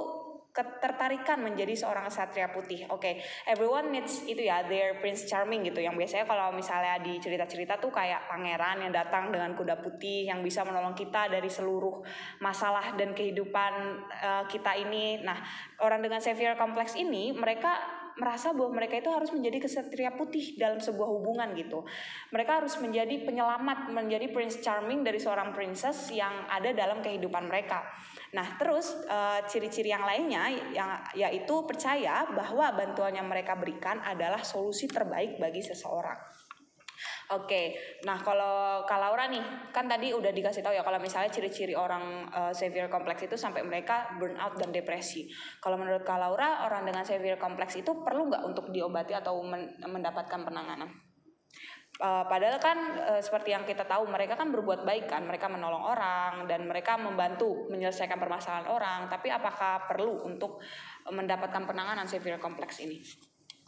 ketertarikan 0.58 1.38
menjadi 1.46 1.78
seorang 1.78 2.10
satria 2.10 2.50
putih. 2.50 2.90
Oke, 2.90 3.22
everyone 3.46 3.94
needs 3.94 4.26
itu 4.26 4.42
ya 4.42 4.66
their 4.66 4.98
prince 4.98 5.30
charming 5.30 5.62
gitu. 5.70 5.86
Yang 5.86 6.02
biasanya 6.02 6.26
kalau 6.26 6.50
misalnya 6.50 6.98
di 6.98 7.22
cerita-cerita 7.22 7.78
tuh 7.78 7.94
kayak 7.94 8.26
pangeran 8.26 8.90
yang 8.90 8.94
datang 8.94 9.30
dengan 9.30 9.54
kuda 9.54 9.78
putih 9.86 10.26
yang 10.26 10.42
bisa 10.42 10.66
menolong 10.66 10.98
kita 10.98 11.30
dari 11.30 11.46
seluruh 11.46 12.02
masalah 12.42 12.98
dan 12.98 13.14
kehidupan 13.14 13.74
eh, 14.10 14.44
kita 14.50 14.74
ini. 14.74 15.22
Nah, 15.22 15.38
orang 15.86 16.02
dengan 16.02 16.18
severe 16.18 16.58
complex 16.58 16.98
ini 16.98 17.30
mereka 17.38 17.78
merasa 18.18 18.50
bahwa 18.52 18.82
mereka 18.82 18.98
itu 18.98 19.14
harus 19.14 19.30
menjadi 19.30 19.70
kesatria 19.70 20.12
putih 20.18 20.58
dalam 20.58 20.82
sebuah 20.82 21.06
hubungan 21.06 21.54
gitu. 21.54 21.86
Mereka 22.34 22.66
harus 22.66 22.74
menjadi 22.82 23.22
penyelamat, 23.24 23.94
menjadi 23.94 24.34
prince 24.34 24.60
charming 24.60 25.06
dari 25.06 25.22
seorang 25.22 25.54
princess 25.54 26.10
yang 26.10 26.50
ada 26.50 26.74
dalam 26.74 27.06
kehidupan 27.06 27.46
mereka. 27.46 27.86
Nah, 28.36 28.60
terus 28.60 28.92
eh, 29.08 29.40
ciri-ciri 29.48 29.94
yang 29.94 30.04
lainnya 30.04 30.52
yang 30.76 30.90
yaitu 31.16 31.64
percaya 31.64 32.28
bahwa 32.28 32.76
bantuan 32.76 33.16
yang 33.16 33.28
mereka 33.28 33.56
berikan 33.56 34.04
adalah 34.04 34.44
solusi 34.44 34.90
terbaik 34.90 35.40
bagi 35.40 35.64
seseorang. 35.64 36.18
Oke, 37.28 37.76
nah 38.08 38.16
kalau 38.24 38.88
Kak 38.88 39.00
Laura 39.04 39.28
nih, 39.28 39.44
kan 39.76 39.84
tadi 39.84 40.16
udah 40.16 40.32
dikasih 40.32 40.64
tahu 40.64 40.72
ya 40.72 40.80
kalau 40.80 40.96
misalnya 40.96 41.28
ciri-ciri 41.28 41.76
orang 41.76 42.24
eh, 42.32 42.54
severe 42.56 42.88
complex 42.88 43.28
itu 43.28 43.36
sampai 43.36 43.68
mereka 43.68 44.16
burnout 44.16 44.56
dan 44.56 44.72
depresi. 44.72 45.28
Kalau 45.60 45.76
menurut 45.76 46.08
Kak 46.08 46.16
Laura, 46.16 46.64
orang 46.64 46.88
dengan 46.88 47.04
severe 47.04 47.36
complex 47.36 47.76
itu 47.76 48.00
perlu 48.00 48.32
nggak 48.32 48.44
untuk 48.48 48.72
diobati 48.72 49.12
atau 49.12 49.44
men- 49.44 49.76
mendapatkan 49.84 50.40
penanganan? 50.40 51.07
Uh, 51.98 52.22
padahal 52.30 52.62
kan 52.62 52.77
uh, 52.94 53.22
seperti 53.22 53.58
yang 53.58 53.66
kita 53.66 53.82
tahu 53.82 54.06
mereka 54.06 54.38
kan 54.38 54.54
berbuat 54.54 54.86
baik 54.86 55.10
kan, 55.10 55.25
mereka 55.25 55.50
menolong 55.50 55.82
orang 55.82 56.46
dan 56.46 56.70
mereka 56.70 56.94
membantu 56.94 57.66
menyelesaikan 57.74 58.22
permasalahan 58.22 58.70
orang. 58.70 59.00
Tapi 59.10 59.34
apakah 59.34 59.89
perlu 59.89 60.22
untuk 60.30 60.62
mendapatkan 61.10 61.66
penanganan 61.66 62.06
severe 62.06 62.38
kompleks 62.38 62.77
ini? 62.86 63.01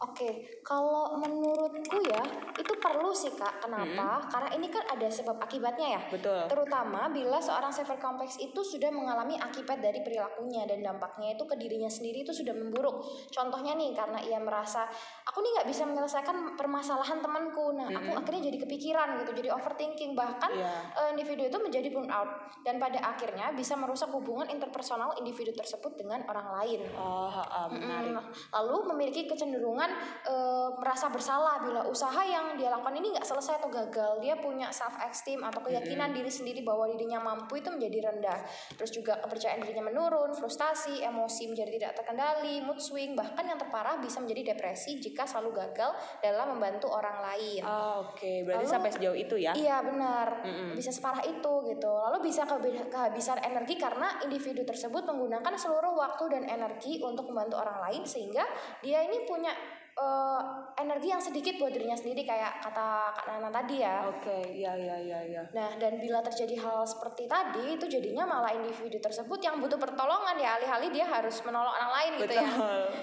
Oke, 0.00 0.60
kalau 0.64 1.12
menurutku 1.20 2.00
ya 2.08 2.24
itu 2.56 2.72
perlu 2.80 3.12
sih 3.12 3.36
kak. 3.36 3.60
Kenapa? 3.60 4.24
Hmm. 4.24 4.28
Karena 4.32 4.50
ini 4.56 4.72
kan 4.72 4.80
ada 4.88 5.04
sebab 5.12 5.36
akibatnya 5.36 6.00
ya. 6.00 6.02
Betul. 6.08 6.48
Terutama 6.48 7.12
bila 7.12 7.36
seorang 7.36 7.68
severe 7.68 8.00
kompleks 8.00 8.40
itu 8.40 8.64
sudah 8.64 8.88
mengalami 8.88 9.36
akibat 9.36 9.84
dari 9.84 10.00
perilakunya 10.00 10.64
dan 10.64 10.80
dampaknya 10.80 11.36
itu 11.36 11.44
ke 11.44 11.52
dirinya 11.60 11.92
sendiri 11.92 12.24
itu 12.24 12.32
sudah 12.32 12.56
memburuk. 12.56 13.04
Contohnya 13.28 13.76
nih 13.76 13.92
karena 13.92 14.24
ia 14.24 14.40
merasa 14.40 14.88
aku 15.28 15.44
nih 15.44 15.60
nggak 15.60 15.68
bisa 15.68 15.84
menyelesaikan 15.84 16.56
permasalahan 16.56 17.20
temanku, 17.20 17.76
nah 17.76 17.92
hmm. 17.92 18.00
aku 18.00 18.10
akhirnya 18.24 18.42
jadi 18.48 18.58
kepikiran 18.64 19.08
gitu, 19.20 19.30
jadi 19.36 19.48
overthinking 19.52 20.16
bahkan 20.16 20.48
yeah. 20.56 20.68
Iya. 20.96 21.12
individu 21.12 21.42
itu 21.46 21.58
menjadi 21.60 21.88
burnout 21.92 22.30
dan 22.64 22.80
pada 22.80 22.98
akhirnya 23.04 23.52
bisa 23.52 23.76
merusak 23.76 24.08
hubungan 24.10 24.48
interpersonal 24.48 25.12
individu 25.20 25.52
tersebut 25.52 25.92
dengan 26.00 26.24
orang 26.24 26.48
lain. 26.56 26.80
Oh, 26.96 27.28
uh, 27.28 27.68
menarik. 27.68 28.16
Hmm. 28.16 28.32
Lalu 28.56 28.76
memiliki 28.94 29.28
kecenderungan 29.28 29.89
e, 30.24 30.34
merasa 30.78 31.10
bersalah 31.10 31.62
bila 31.62 31.86
usaha 31.86 32.22
yang 32.24 32.54
dia 32.56 32.70
lakukan 32.70 32.96
ini 32.96 33.16
nggak 33.16 33.26
selesai 33.26 33.60
atau 33.60 33.70
gagal 33.70 34.22
dia 34.22 34.38
punya 34.38 34.70
self 34.70 34.96
esteem 35.04 35.42
atau 35.42 35.60
keyakinan 35.64 36.10
hmm. 36.10 36.16
diri 36.16 36.30
sendiri 36.30 36.60
bahwa 36.62 36.88
dirinya 36.88 37.20
mampu 37.20 37.58
itu 37.58 37.68
menjadi 37.68 38.10
rendah 38.12 38.38
terus 38.74 38.90
juga 38.94 39.18
kepercayaan 39.20 39.60
dirinya 39.62 39.84
menurun 39.90 40.32
frustasi 40.34 41.02
emosi 41.02 41.50
menjadi 41.50 41.70
tidak 41.76 41.92
terkendali 42.02 42.62
mood 42.64 42.78
swing 42.78 43.12
bahkan 43.14 43.46
yang 43.46 43.58
terparah 43.58 43.98
bisa 43.98 44.22
menjadi 44.22 44.54
depresi 44.54 45.02
jika 45.02 45.26
selalu 45.26 45.60
gagal 45.60 45.90
dalam 46.22 46.56
membantu 46.56 46.88
orang 46.90 47.22
lain 47.22 47.62
oh, 47.66 48.10
oke 48.10 48.18
okay. 48.18 48.42
berarti 48.46 48.66
lalu, 48.66 48.74
sampai 48.74 48.90
sejauh 48.94 49.16
itu 49.18 49.36
ya 49.36 49.52
iya 49.56 49.82
benar 49.82 50.44
hmm. 50.44 50.74
bisa 50.74 50.90
separah 50.94 51.24
itu 51.26 51.52
gitu 51.68 51.90
lalu 51.90 52.30
bisa 52.30 52.46
kehabisan 52.90 53.38
energi 53.42 53.74
karena 53.76 54.22
individu 54.24 54.62
tersebut 54.62 55.04
menggunakan 55.06 55.52
seluruh 55.56 55.94
waktu 55.96 56.24
dan 56.30 56.44
energi 56.46 57.02
untuk 57.02 57.28
membantu 57.30 57.60
orang 57.60 57.78
lain 57.90 58.02
sehingga 58.06 58.44
dia 58.80 59.04
ini 59.04 59.24
punya 59.24 59.52
uh, 60.00 60.40
energi 60.80 61.12
yang 61.12 61.20
sedikit 61.20 61.60
buat 61.60 61.70
dirinya 61.76 61.94
sendiri 61.94 62.24
kayak 62.24 62.64
kata 62.64 63.12
Kak 63.12 63.24
Nana 63.28 63.50
tadi 63.52 63.84
ya. 63.84 64.08
Oke, 64.08 64.24
okay. 64.24 64.42
ya 64.56 64.72
ya 64.72 64.96
ya 64.96 65.20
ya. 65.28 65.42
Nah, 65.52 65.76
dan 65.76 66.00
bila 66.00 66.24
terjadi 66.24 66.56
hal 66.56 66.88
seperti 66.88 67.28
tadi 67.28 67.76
itu 67.76 67.84
jadinya 67.84 68.24
malah 68.24 68.56
individu 68.56 68.96
tersebut 68.96 69.38
yang 69.44 69.60
butuh 69.60 69.76
pertolongan 69.76 70.40
ya 70.40 70.56
alih-alih 70.56 70.90
dia 70.90 71.06
harus 71.06 71.36
menolong 71.44 71.70
orang 71.70 71.92
lain 71.92 72.12
Betul. 72.16 72.24
gitu 72.24 72.34
ya. 72.40 72.48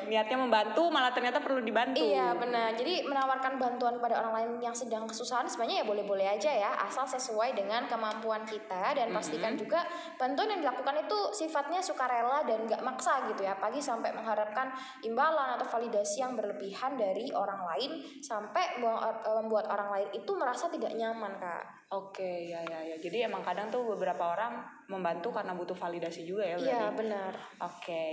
Niatnya 0.10 0.38
membantu 0.42 0.84
malah 0.90 1.12
ternyata 1.14 1.38
perlu 1.38 1.62
dibantu. 1.62 2.02
Iya, 2.02 2.34
benar. 2.34 2.74
Jadi 2.74 3.06
menawarkan 3.06 3.54
bantuan 3.62 3.96
pada 4.02 4.26
orang 4.26 4.34
lain 4.34 4.52
yang 4.64 4.76
sedang 4.76 5.06
kesusahan 5.06 5.46
sebenarnya 5.46 5.84
ya 5.84 5.86
boleh-boleh 5.86 6.28
aja 6.28 6.52
ya, 6.52 6.72
asal 6.82 7.06
sesuai 7.06 7.54
dengan 7.54 7.86
kemampuan 7.86 8.42
kita 8.48 8.98
dan 8.98 9.14
pastikan 9.14 9.54
mm 9.54 9.58
-hmm. 9.58 9.62
juga 9.62 9.80
bantuan 10.18 10.50
yang 10.58 10.62
dilakukan 10.66 10.96
itu 11.06 11.20
sifatnya 11.36 11.80
sukarela 11.84 12.42
dan 12.48 12.66
gak 12.66 12.82
maksa 12.82 13.30
gitu 13.30 13.46
ya, 13.46 13.54
pagi 13.60 13.80
sampai 13.84 14.16
mengharapkan 14.16 14.74
imbalan 15.06 15.60
atau 15.60 15.68
validasi 15.68 16.24
yang 16.24 16.34
berlebihan 16.34 16.87
dari 16.96 17.28
orang 17.36 17.62
lain 17.76 17.92
sampai 18.24 18.80
eh, 18.80 19.36
membuat 19.44 19.68
orang 19.68 19.90
lain 19.92 20.08
itu 20.16 20.32
merasa 20.40 20.72
tidak 20.72 20.96
nyaman 20.96 21.36
kak. 21.36 21.92
Oke 21.92 22.48
ya 22.48 22.64
ya 22.64 22.80
ya. 22.94 22.96
Jadi 23.02 23.28
emang 23.28 23.44
kadang 23.44 23.68
tuh 23.68 23.84
beberapa 23.96 24.32
orang 24.36 24.64
membantu 24.88 25.36
karena 25.36 25.52
butuh 25.52 25.76
validasi 25.76 26.24
juga 26.24 26.48
ya 26.48 26.56
berarti. 26.56 26.72
Iya 26.72 26.88
benar. 26.96 27.34
Oke. 27.64 28.06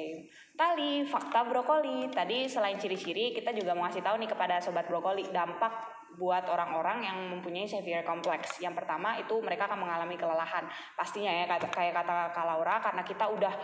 Tali 0.58 1.06
fakta 1.06 1.46
brokoli. 1.46 2.10
Tadi 2.10 2.50
selain 2.50 2.78
ciri-ciri 2.78 3.30
kita 3.30 3.54
juga 3.54 3.78
mau 3.78 3.86
ngasih 3.86 4.02
tahu 4.02 4.18
nih 4.18 4.30
kepada 4.30 4.58
sobat 4.58 4.90
brokoli 4.90 5.26
dampak 5.30 5.93
buat 6.14 6.46
orang-orang 6.46 7.06
yang 7.06 7.18
mempunyai 7.30 7.66
severe 7.66 8.06
complex. 8.06 8.62
Yang 8.62 8.82
pertama 8.82 9.18
itu 9.18 9.34
mereka 9.42 9.66
akan 9.66 9.82
mengalami 9.82 10.14
kelelahan. 10.14 10.64
Pastinya 10.94 11.30
ya 11.30 11.44
kayak 11.48 11.94
kata 11.94 12.30
Kak 12.30 12.46
Laura 12.46 12.78
karena 12.82 13.02
kita 13.02 13.26
udah 13.30 13.54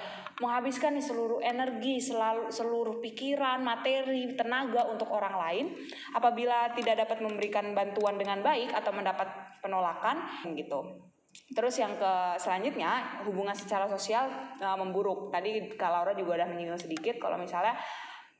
menghabiskan 0.42 0.98
seluruh 0.98 1.38
energi, 1.42 2.02
selalu 2.02 2.50
seluruh 2.50 2.98
pikiran, 2.98 3.62
materi, 3.62 4.34
tenaga 4.34 4.86
untuk 4.90 5.10
orang 5.10 5.34
lain. 5.38 5.66
Apabila 6.14 6.74
tidak 6.74 7.06
dapat 7.06 7.22
memberikan 7.22 7.72
bantuan 7.72 8.18
dengan 8.18 8.42
baik 8.42 8.74
atau 8.74 8.90
mendapat 8.90 9.28
penolakan 9.62 10.26
gitu. 10.56 11.10
Terus 11.30 11.78
yang 11.78 11.94
ke 11.94 12.12
selanjutnya 12.42 13.22
hubungan 13.26 13.54
secara 13.54 13.86
sosial 13.86 14.26
uh, 14.58 14.74
memburuk. 14.78 15.30
Tadi 15.30 15.78
Kak 15.78 15.90
Laura 15.90 16.12
juga 16.14 16.42
udah 16.42 16.48
menyinggung 16.50 16.78
sedikit 16.78 17.22
kalau 17.22 17.38
misalnya 17.38 17.78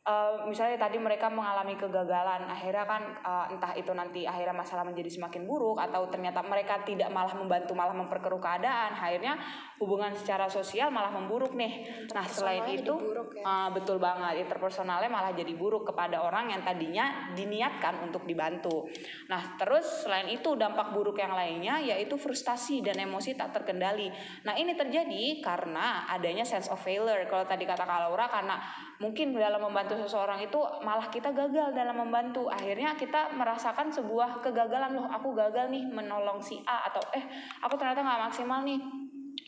Uh, 0.01 0.49
misalnya 0.49 0.81
tadi 0.81 0.97
mereka 0.97 1.29
mengalami 1.29 1.77
kegagalan, 1.77 2.49
akhirnya 2.49 2.89
kan 2.89 3.03
uh, 3.21 3.53
entah 3.53 3.77
itu 3.77 3.93
nanti 3.93 4.25
akhirnya 4.25 4.57
masalah 4.57 4.81
menjadi 4.81 5.13
semakin 5.13 5.45
buruk 5.45 5.77
atau 5.77 6.09
ternyata 6.09 6.41
mereka 6.41 6.81
tidak 6.89 7.13
malah 7.13 7.37
membantu 7.37 7.77
malah 7.77 7.93
memperkeruh 7.93 8.41
keadaan, 8.41 8.97
akhirnya 8.97 9.37
hubungan 9.77 10.17
secara 10.17 10.49
sosial 10.49 10.89
malah 10.89 11.13
memburuk 11.13 11.53
nih. 11.53 12.09
Nah 12.17 12.25
selain 12.25 12.65
itu, 12.73 12.97
ya? 12.97 13.45
uh, 13.45 13.69
betul 13.77 14.01
banget, 14.01 14.41
interpersonalnya 14.49 15.13
malah 15.13 15.37
jadi 15.37 15.53
buruk 15.53 15.93
kepada 15.93 16.25
orang 16.25 16.49
yang 16.49 16.65
tadinya 16.65 17.37
diniatkan 17.37 18.01
untuk 18.01 18.25
dibantu. 18.25 18.89
Nah 19.29 19.61
terus 19.61 20.09
selain 20.09 20.33
itu 20.33 20.57
dampak 20.57 20.97
buruk 20.97 21.21
yang 21.21 21.37
lainnya 21.37 21.77
yaitu 21.77 22.17
frustasi 22.17 22.81
dan 22.81 22.97
emosi 22.97 23.37
tak 23.37 23.53
terkendali. 23.53 24.09
Nah 24.49 24.57
ini 24.57 24.73
terjadi 24.73 25.45
karena 25.45 26.09
adanya 26.09 26.49
sense 26.49 26.73
of 26.73 26.81
failure. 26.81 27.29
Kalau 27.29 27.45
tadi 27.45 27.69
kata 27.69 27.85
Kak 27.85 28.01
Laura 28.09 28.33
karena 28.33 28.57
mungkin 28.97 29.37
dalam 29.37 29.61
membantu 29.91 30.07
seseorang 30.07 30.39
itu 30.39 30.61
malah 30.87 31.11
kita 31.11 31.35
gagal 31.35 31.75
dalam 31.75 31.99
membantu. 31.99 32.47
Akhirnya 32.47 32.95
kita 32.95 33.35
merasakan 33.35 33.91
sebuah 33.91 34.39
kegagalan. 34.39 34.95
Loh 34.95 35.11
aku 35.11 35.35
gagal 35.35 35.67
nih 35.67 35.83
menolong 35.91 36.39
si 36.39 36.63
A 36.63 36.87
atau 36.87 37.03
eh 37.11 37.27
aku 37.59 37.75
ternyata 37.75 38.07
nggak 38.07 38.31
maksimal 38.31 38.63
nih 38.63 38.79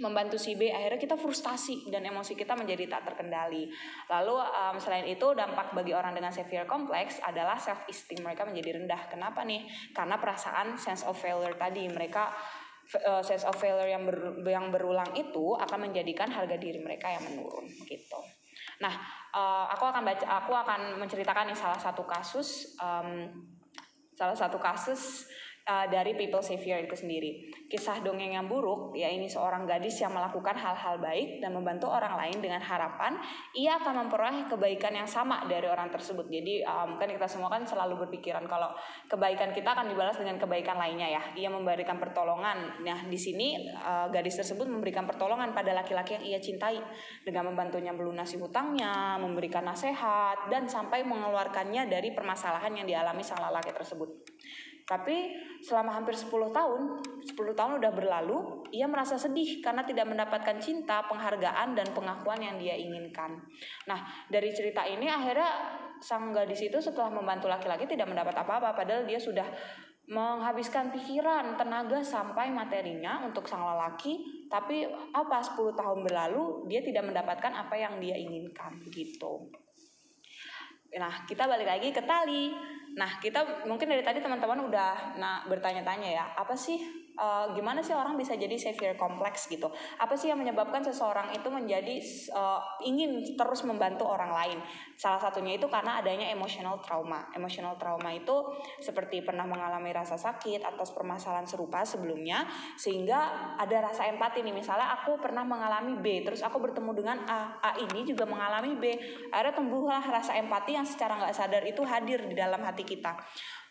membantu 0.02 0.34
si 0.42 0.58
B. 0.58 0.66
Akhirnya 0.74 0.98
kita 0.98 1.14
frustasi 1.14 1.86
dan 1.94 2.02
emosi 2.02 2.34
kita 2.34 2.58
menjadi 2.58 2.90
tak 2.90 3.14
terkendali. 3.14 3.70
Lalu 4.10 4.34
um, 4.34 4.76
selain 4.82 5.06
itu 5.06 5.30
dampak 5.30 5.70
bagi 5.78 5.94
orang 5.94 6.10
dengan 6.10 6.34
severe 6.34 6.66
complex 6.66 7.22
adalah 7.22 7.54
self 7.54 7.86
esteem 7.86 8.26
mereka 8.26 8.42
menjadi 8.42 8.82
rendah. 8.82 9.06
Kenapa 9.06 9.46
nih? 9.46 9.62
Karena 9.94 10.18
perasaan 10.18 10.74
sense 10.74 11.06
of 11.06 11.14
failure 11.14 11.54
tadi. 11.54 11.86
Mereka 11.86 12.24
uh, 12.98 13.22
sense 13.22 13.46
of 13.46 13.54
failure 13.54 13.86
yang 13.86 14.02
ber, 14.02 14.42
yang 14.42 14.74
berulang 14.74 15.14
itu 15.14 15.54
akan 15.54 15.86
menjadikan 15.86 16.34
harga 16.34 16.58
diri 16.58 16.82
mereka 16.82 17.14
yang 17.14 17.22
menurun. 17.30 17.70
Gitu 17.86 18.31
Nah, 18.82 18.94
uh, 19.30 19.70
aku 19.70 19.86
akan 19.86 20.02
baca, 20.02 20.26
aku 20.42 20.50
akan 20.50 20.98
menceritakan 20.98 21.54
nih 21.54 21.58
salah 21.58 21.78
satu 21.78 22.02
kasus, 22.02 22.74
um, 22.82 23.30
salah 24.18 24.34
satu 24.34 24.58
kasus 24.58 25.30
uh, 25.66 25.86
dari 25.88 26.14
People 26.18 26.42
Savior 26.42 26.82
itu 26.82 26.96
sendiri. 26.98 27.50
Kisah 27.70 28.02
dongeng 28.04 28.36
yang 28.36 28.46
buruk, 28.50 28.92
ya 28.98 29.08
ini 29.08 29.30
seorang 29.30 29.64
gadis 29.64 29.96
yang 30.02 30.12
melakukan 30.12 30.54
hal-hal 30.58 30.98
baik 30.98 31.40
dan 31.40 31.54
membantu 31.54 31.88
orang 31.88 32.18
lain 32.18 32.38
dengan 32.42 32.60
harapan 32.60 33.16
ia 33.56 33.78
akan 33.80 34.06
memperoleh 34.06 34.48
kebaikan 34.48 34.92
yang 34.92 35.08
sama 35.08 35.44
dari 35.48 35.64
orang 35.68 35.88
tersebut. 35.88 36.28
Jadi 36.28 36.64
um, 36.64 36.98
kita 36.98 37.28
semua 37.28 37.52
kan 37.52 37.64
selalu 37.66 38.06
berpikiran 38.06 38.46
kalau 38.48 38.72
kebaikan 39.10 39.52
kita 39.52 39.74
akan 39.74 39.90
dibalas 39.92 40.16
dengan 40.16 40.36
kebaikan 40.40 40.76
lainnya 40.78 41.08
ya. 41.08 41.22
Ia 41.36 41.48
memberikan 41.52 42.00
pertolongan. 42.00 42.82
Nah 42.84 43.04
di 43.06 43.18
sini 43.18 43.68
uh, 43.72 44.08
gadis 44.08 44.40
tersebut 44.40 44.68
memberikan 44.68 45.04
pertolongan 45.04 45.52
pada 45.52 45.72
laki-laki 45.76 46.16
yang 46.20 46.24
ia 46.24 46.38
cintai 46.40 46.80
dengan 47.24 47.52
membantunya 47.52 47.92
melunasi 47.92 48.40
hutangnya, 48.40 49.16
memberikan 49.20 49.64
nasihat 49.64 50.48
dan 50.48 50.66
sampai 50.66 51.04
mengeluarkannya 51.04 51.88
dari 51.88 52.12
permasalahan 52.16 52.72
yang 52.82 52.86
dialami 52.88 53.20
sang 53.20 53.40
lelaki 53.40 53.72
tersebut. 53.72 54.08
Tapi 54.82 55.34
selama 55.62 55.94
hampir 55.94 56.18
10 56.18 56.28
tahun, 56.50 56.80
10 57.22 57.58
tahun 57.58 57.72
udah 57.78 57.92
berlalu, 57.94 58.66
ia 58.74 58.90
merasa 58.90 59.14
sedih 59.14 59.62
karena 59.62 59.86
tidak 59.86 60.10
mendapatkan 60.10 60.58
cinta, 60.58 61.06
penghargaan 61.06 61.78
dan 61.78 61.86
pengakuan 61.94 62.42
yang 62.42 62.56
dia 62.58 62.74
inginkan. 62.74 63.38
Nah, 63.86 64.02
dari 64.26 64.50
cerita 64.50 64.82
ini 64.86 65.06
akhirnya 65.06 65.78
sang 66.02 66.34
gadis 66.34 66.58
itu 66.66 66.82
setelah 66.82 67.14
membantu 67.14 67.46
laki-laki 67.46 67.86
tidak 67.86 68.10
mendapat 68.10 68.34
apa-apa 68.34 68.74
padahal 68.74 69.06
dia 69.06 69.22
sudah 69.22 69.46
menghabiskan 70.10 70.90
pikiran, 70.90 71.54
tenaga 71.54 72.02
sampai 72.02 72.50
materinya 72.50 73.22
untuk 73.22 73.46
sang 73.46 73.62
lelaki, 73.62 74.44
tapi 74.50 74.84
apa 75.14 75.38
10 75.40 75.78
tahun 75.78 76.02
berlalu 76.02 76.66
dia 76.66 76.82
tidak 76.82 77.06
mendapatkan 77.06 77.54
apa 77.54 77.74
yang 77.78 78.02
dia 78.02 78.18
inginkan 78.18 78.82
gitu. 78.90 79.46
Nah, 80.92 81.24
kita 81.24 81.48
balik 81.48 81.64
lagi 81.64 81.88
ke 81.94 82.02
tali. 82.04 82.52
Nah, 82.92 83.16
kita 83.24 83.64
mungkin 83.64 83.88
dari 83.88 84.04
tadi 84.04 84.20
teman-teman 84.20 84.68
udah 84.68 85.16
nah 85.16 85.40
bertanya-tanya 85.48 86.08
ya, 86.12 86.24
apa 86.36 86.52
sih 86.52 87.01
uh, 87.18 87.52
gimana 87.52 87.84
sih 87.84 87.92
orang 87.92 88.16
bisa 88.16 88.36
jadi 88.36 88.54
severe 88.56 88.96
kompleks 88.96 89.48
gitu? 89.48 89.68
Apa 90.00 90.14
sih 90.16 90.32
yang 90.32 90.40
menyebabkan 90.40 90.80
seseorang 90.84 91.32
itu 91.36 91.48
menjadi 91.48 91.96
uh, 92.32 92.60
ingin 92.84 93.36
terus 93.36 93.64
membantu 93.64 94.08
orang 94.08 94.32
lain? 94.32 94.58
Salah 94.96 95.18
satunya 95.20 95.56
itu 95.56 95.66
karena 95.68 96.00
adanya 96.00 96.28
emotional 96.30 96.80
trauma. 96.80 97.28
Emotional 97.36 97.76
trauma 97.76 98.12
itu 98.12 98.34
seperti 98.80 99.24
pernah 99.24 99.44
mengalami 99.44 99.90
rasa 99.92 100.16
sakit 100.16 100.64
atau 100.64 100.84
permasalahan 100.92 101.48
serupa 101.48 101.84
sebelumnya 101.84 102.46
sehingga 102.78 103.54
ada 103.58 103.92
rasa 103.92 104.08
empati 104.08 104.44
nih. 104.44 104.54
Misalnya 104.54 104.92
aku 105.02 105.18
pernah 105.20 105.44
mengalami 105.44 105.98
B, 105.98 106.24
terus 106.24 106.40
aku 106.40 106.60
bertemu 106.60 106.90
dengan 106.96 107.18
A, 107.28 107.58
A 107.60 107.70
ini 107.80 108.06
juga 108.06 108.24
mengalami 108.28 108.76
B. 108.78 108.84
Akhirnya 109.32 109.54
tumbuhlah 109.56 110.02
rasa 110.04 110.36
empati 110.38 110.76
yang 110.76 110.86
secara 110.86 111.18
nggak 111.18 111.34
sadar 111.34 111.62
itu 111.64 111.82
hadir 111.84 112.24
di 112.28 112.34
dalam 112.36 112.60
hati 112.62 112.84
kita. 112.86 113.16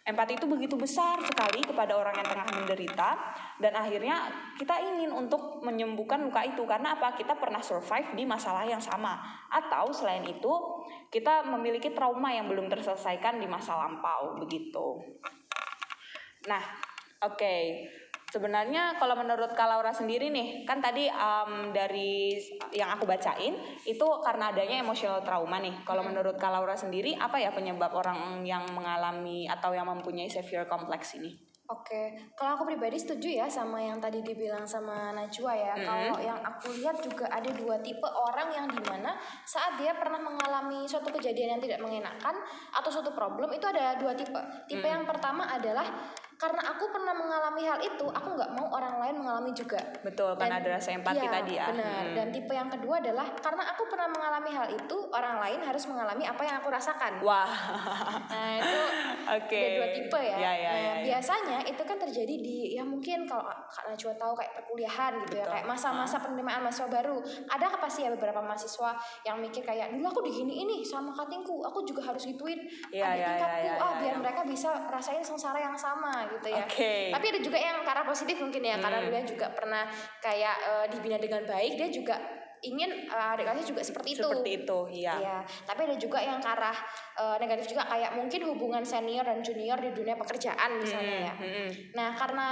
Empati 0.01 0.33
itu 0.33 0.49
begitu 0.49 0.73
besar 0.73 1.21
sekali 1.21 1.61
kepada 1.61 1.93
orang 1.93 2.17
yang 2.17 2.25
tengah 2.25 2.47
menderita 2.57 3.21
dan 3.61 3.77
akhirnya 3.77 4.33
kita 4.57 4.81
ingin 4.81 5.13
untuk 5.13 5.61
menyembuhkan 5.61 6.25
luka 6.25 6.41
itu 6.41 6.65
karena 6.65 6.97
apa? 6.97 7.13
Kita 7.13 7.37
pernah 7.37 7.61
survive 7.61 8.17
di 8.17 8.25
masalah 8.25 8.65
yang 8.65 8.81
sama 8.81 9.21
atau 9.53 9.93
selain 9.93 10.25
itu 10.25 10.53
kita 11.13 11.45
memiliki 11.45 11.93
trauma 11.93 12.33
yang 12.33 12.49
belum 12.49 12.65
terselesaikan 12.65 13.37
di 13.37 13.45
masa 13.45 13.77
lampau 13.77 14.41
begitu. 14.41 15.05
Nah, 16.49 16.63
oke. 17.21 17.37
Okay. 17.37 18.00
Sebenarnya 18.31 18.95
kalau 18.95 19.19
menurut 19.19 19.51
Kak 19.51 19.67
Laura 19.67 19.91
sendiri 19.91 20.31
nih, 20.31 20.63
kan 20.63 20.79
tadi 20.79 21.11
um, 21.11 21.75
dari 21.75 22.39
yang 22.71 22.87
aku 22.95 23.03
bacain 23.03 23.59
itu 23.83 24.07
karena 24.23 24.55
adanya 24.55 24.79
emosional 24.79 25.19
trauma 25.19 25.59
nih. 25.59 25.83
Kalau 25.83 25.99
hmm. 25.99 26.15
menurut 26.15 26.35
Kak 26.39 26.55
Laura 26.55 26.79
sendiri, 26.79 27.11
apa 27.19 27.43
ya 27.43 27.51
penyebab 27.51 27.91
orang 27.91 28.47
yang 28.47 28.63
mengalami 28.71 29.51
atau 29.51 29.75
yang 29.75 29.83
mempunyai 29.91 30.31
severe 30.31 30.63
complex 30.63 31.19
ini? 31.19 31.51
Oke, 31.71 32.35
kalau 32.35 32.59
aku 32.59 32.67
pribadi 32.67 32.99
setuju 32.99 33.31
ya 33.31 33.47
sama 33.47 33.79
yang 33.79 33.95
tadi 33.95 34.19
dibilang 34.19 34.67
sama 34.67 35.15
Najwa 35.15 35.55
ya. 35.55 35.71
Mm-hmm. 35.71 35.87
Kalau 35.87 36.17
yang 36.19 36.39
aku 36.43 36.67
lihat 36.75 36.99
juga 36.99 37.31
ada 37.31 37.47
dua 37.47 37.79
tipe 37.79 38.03
orang 38.03 38.51
yang 38.51 38.67
di 38.67 38.83
mana 38.83 39.15
saat 39.47 39.79
dia 39.79 39.95
pernah 39.95 40.19
mengalami 40.19 40.83
suatu 40.83 41.07
kejadian 41.15 41.55
yang 41.55 41.61
tidak 41.63 41.79
mengenakan 41.79 42.43
atau 42.75 42.91
suatu 42.91 43.15
problem 43.15 43.55
itu 43.55 43.63
ada 43.63 43.95
dua 43.95 44.11
tipe. 44.11 44.41
Tipe 44.67 44.83
mm. 44.83 44.95
yang 44.99 45.05
pertama 45.07 45.47
adalah 45.47 45.87
karena 46.41 46.73
aku 46.73 46.89
pernah 46.89 47.13
mengalami 47.13 47.61
hal 47.69 47.77
itu, 47.85 48.09
aku 48.09 48.33
nggak 48.33 48.51
mau 48.57 48.73
orang 48.73 48.97
lain 48.97 49.15
mengalami 49.21 49.53
juga. 49.53 49.77
Betul, 50.01 50.33
karena 50.41 50.57
ada 50.57 50.73
rasa 50.73 50.89
empati 50.97 51.21
iya, 51.21 51.29
tadi 51.29 51.53
ya. 51.53 51.69
Benar. 51.69 52.01
Hmm. 52.01 52.15
Dan 52.17 52.27
tipe 52.33 52.53
yang 52.57 52.65
kedua 52.73 52.97
adalah 52.97 53.29
karena 53.37 53.63
aku 53.69 53.85
pernah 53.85 54.09
mengalami 54.09 54.49
hal 54.49 54.67
itu, 54.73 54.97
orang 55.13 55.37
lain 55.37 55.61
harus 55.61 55.85
mengalami 55.85 56.25
apa 56.25 56.41
yang 56.41 56.57
aku 56.57 56.73
rasakan. 56.73 57.21
Wah. 57.21 57.45
Nah 58.25 58.49
itu 58.57 58.79
okay. 59.37 59.61
ada 59.61 59.69
dua 59.77 59.87
tipe 59.93 60.17
ya. 60.17 60.37
ya, 60.41 60.51
ya 60.57 60.71
nah 60.73 60.81
ya, 60.81 60.93
ya. 60.97 61.03
biasanya 61.13 61.57
itu 61.69 61.83
kan 61.85 61.97
terjadi 62.01 62.35
di 62.41 62.57
ya 62.73 62.81
mungkin 62.81 63.29
kalau 63.29 63.45
kak 63.45 63.85
Najwa 63.85 64.13
tahu 64.17 64.33
kayak 64.33 64.51
perkuliahan 64.57 65.11
gitu 65.21 65.37
ya, 65.37 65.45
Betul. 65.45 65.45
ya, 65.45 65.53
kayak 65.53 65.67
masa-masa 65.69 66.17
penerimaan 66.25 66.65
mahasiswa 66.65 66.89
baru. 66.89 67.21
Ada 67.53 67.65
apa 67.69 67.85
sih 67.85 68.01
ya 68.01 68.09
beberapa 68.09 68.41
mahasiswa 68.41 68.97
yang 69.29 69.37
mikir 69.37 69.61
kayak 69.61 69.93
dulu 69.93 70.09
aku 70.09 70.25
digini 70.25 70.65
ini 70.65 70.81
sama 70.81 71.13
katingku, 71.13 71.61
aku 71.61 71.85
juga 71.85 72.09
harus 72.09 72.25
gituin 72.25 72.65
ya, 72.89 73.13
adik 73.13 73.21
ya, 73.21 73.29
tingkatku, 73.29 73.61
ya, 73.61 73.61
ya, 73.61 73.73
ah 73.77 73.93
ya, 73.93 73.99
biar 74.01 74.15
ya. 74.17 74.21
mereka 74.25 74.41
bisa 74.41 74.69
rasain 74.89 75.21
sengsara 75.21 75.61
yang 75.61 75.77
sama 75.77 76.30
gitu 76.39 76.47
ya. 76.51 76.63
Okay. 76.69 77.11
Tapi 77.11 77.25
ada 77.31 77.39
juga 77.43 77.57
yang 77.59 77.83
karena 77.83 78.03
positif 78.07 78.35
mungkin 78.39 78.61
ya, 78.63 78.75
hmm. 78.77 78.83
karena 78.83 78.99
dia 79.09 79.23
juga 79.27 79.47
pernah 79.51 79.83
kayak 80.23 80.55
uh, 80.67 80.85
dibina 80.87 81.17
dengan 81.19 81.43
baik, 81.43 81.73
dia 81.75 81.89
juga 81.91 82.15
ingin 82.61 83.09
uh, 83.09 83.33
adik 83.33 83.49
kelasnya 83.49 83.65
juga 83.65 83.81
seperti 83.81 84.09
itu. 84.13 84.21
Seperti 84.21 84.51
itu, 84.61 84.79
iya. 84.93 85.13
Iya. 85.17 85.37
Tapi 85.65 85.79
ada 85.89 85.95
juga 85.97 86.21
yang 86.21 86.37
ke 86.37 86.49
arah 86.49 86.77
uh, 87.17 87.35
negatif 87.41 87.73
juga 87.73 87.89
kayak 87.89 88.13
mungkin 88.17 88.41
hubungan 88.53 88.83
senior 88.85 89.25
dan 89.25 89.41
junior 89.41 89.77
di 89.81 89.89
dunia 89.93 90.13
pekerjaan 90.17 90.77
misalnya 90.77 91.17
hmm, 91.17 91.25
ya. 91.25 91.33
Hmm. 91.33 91.69
Nah 91.97 92.09
karena 92.13 92.47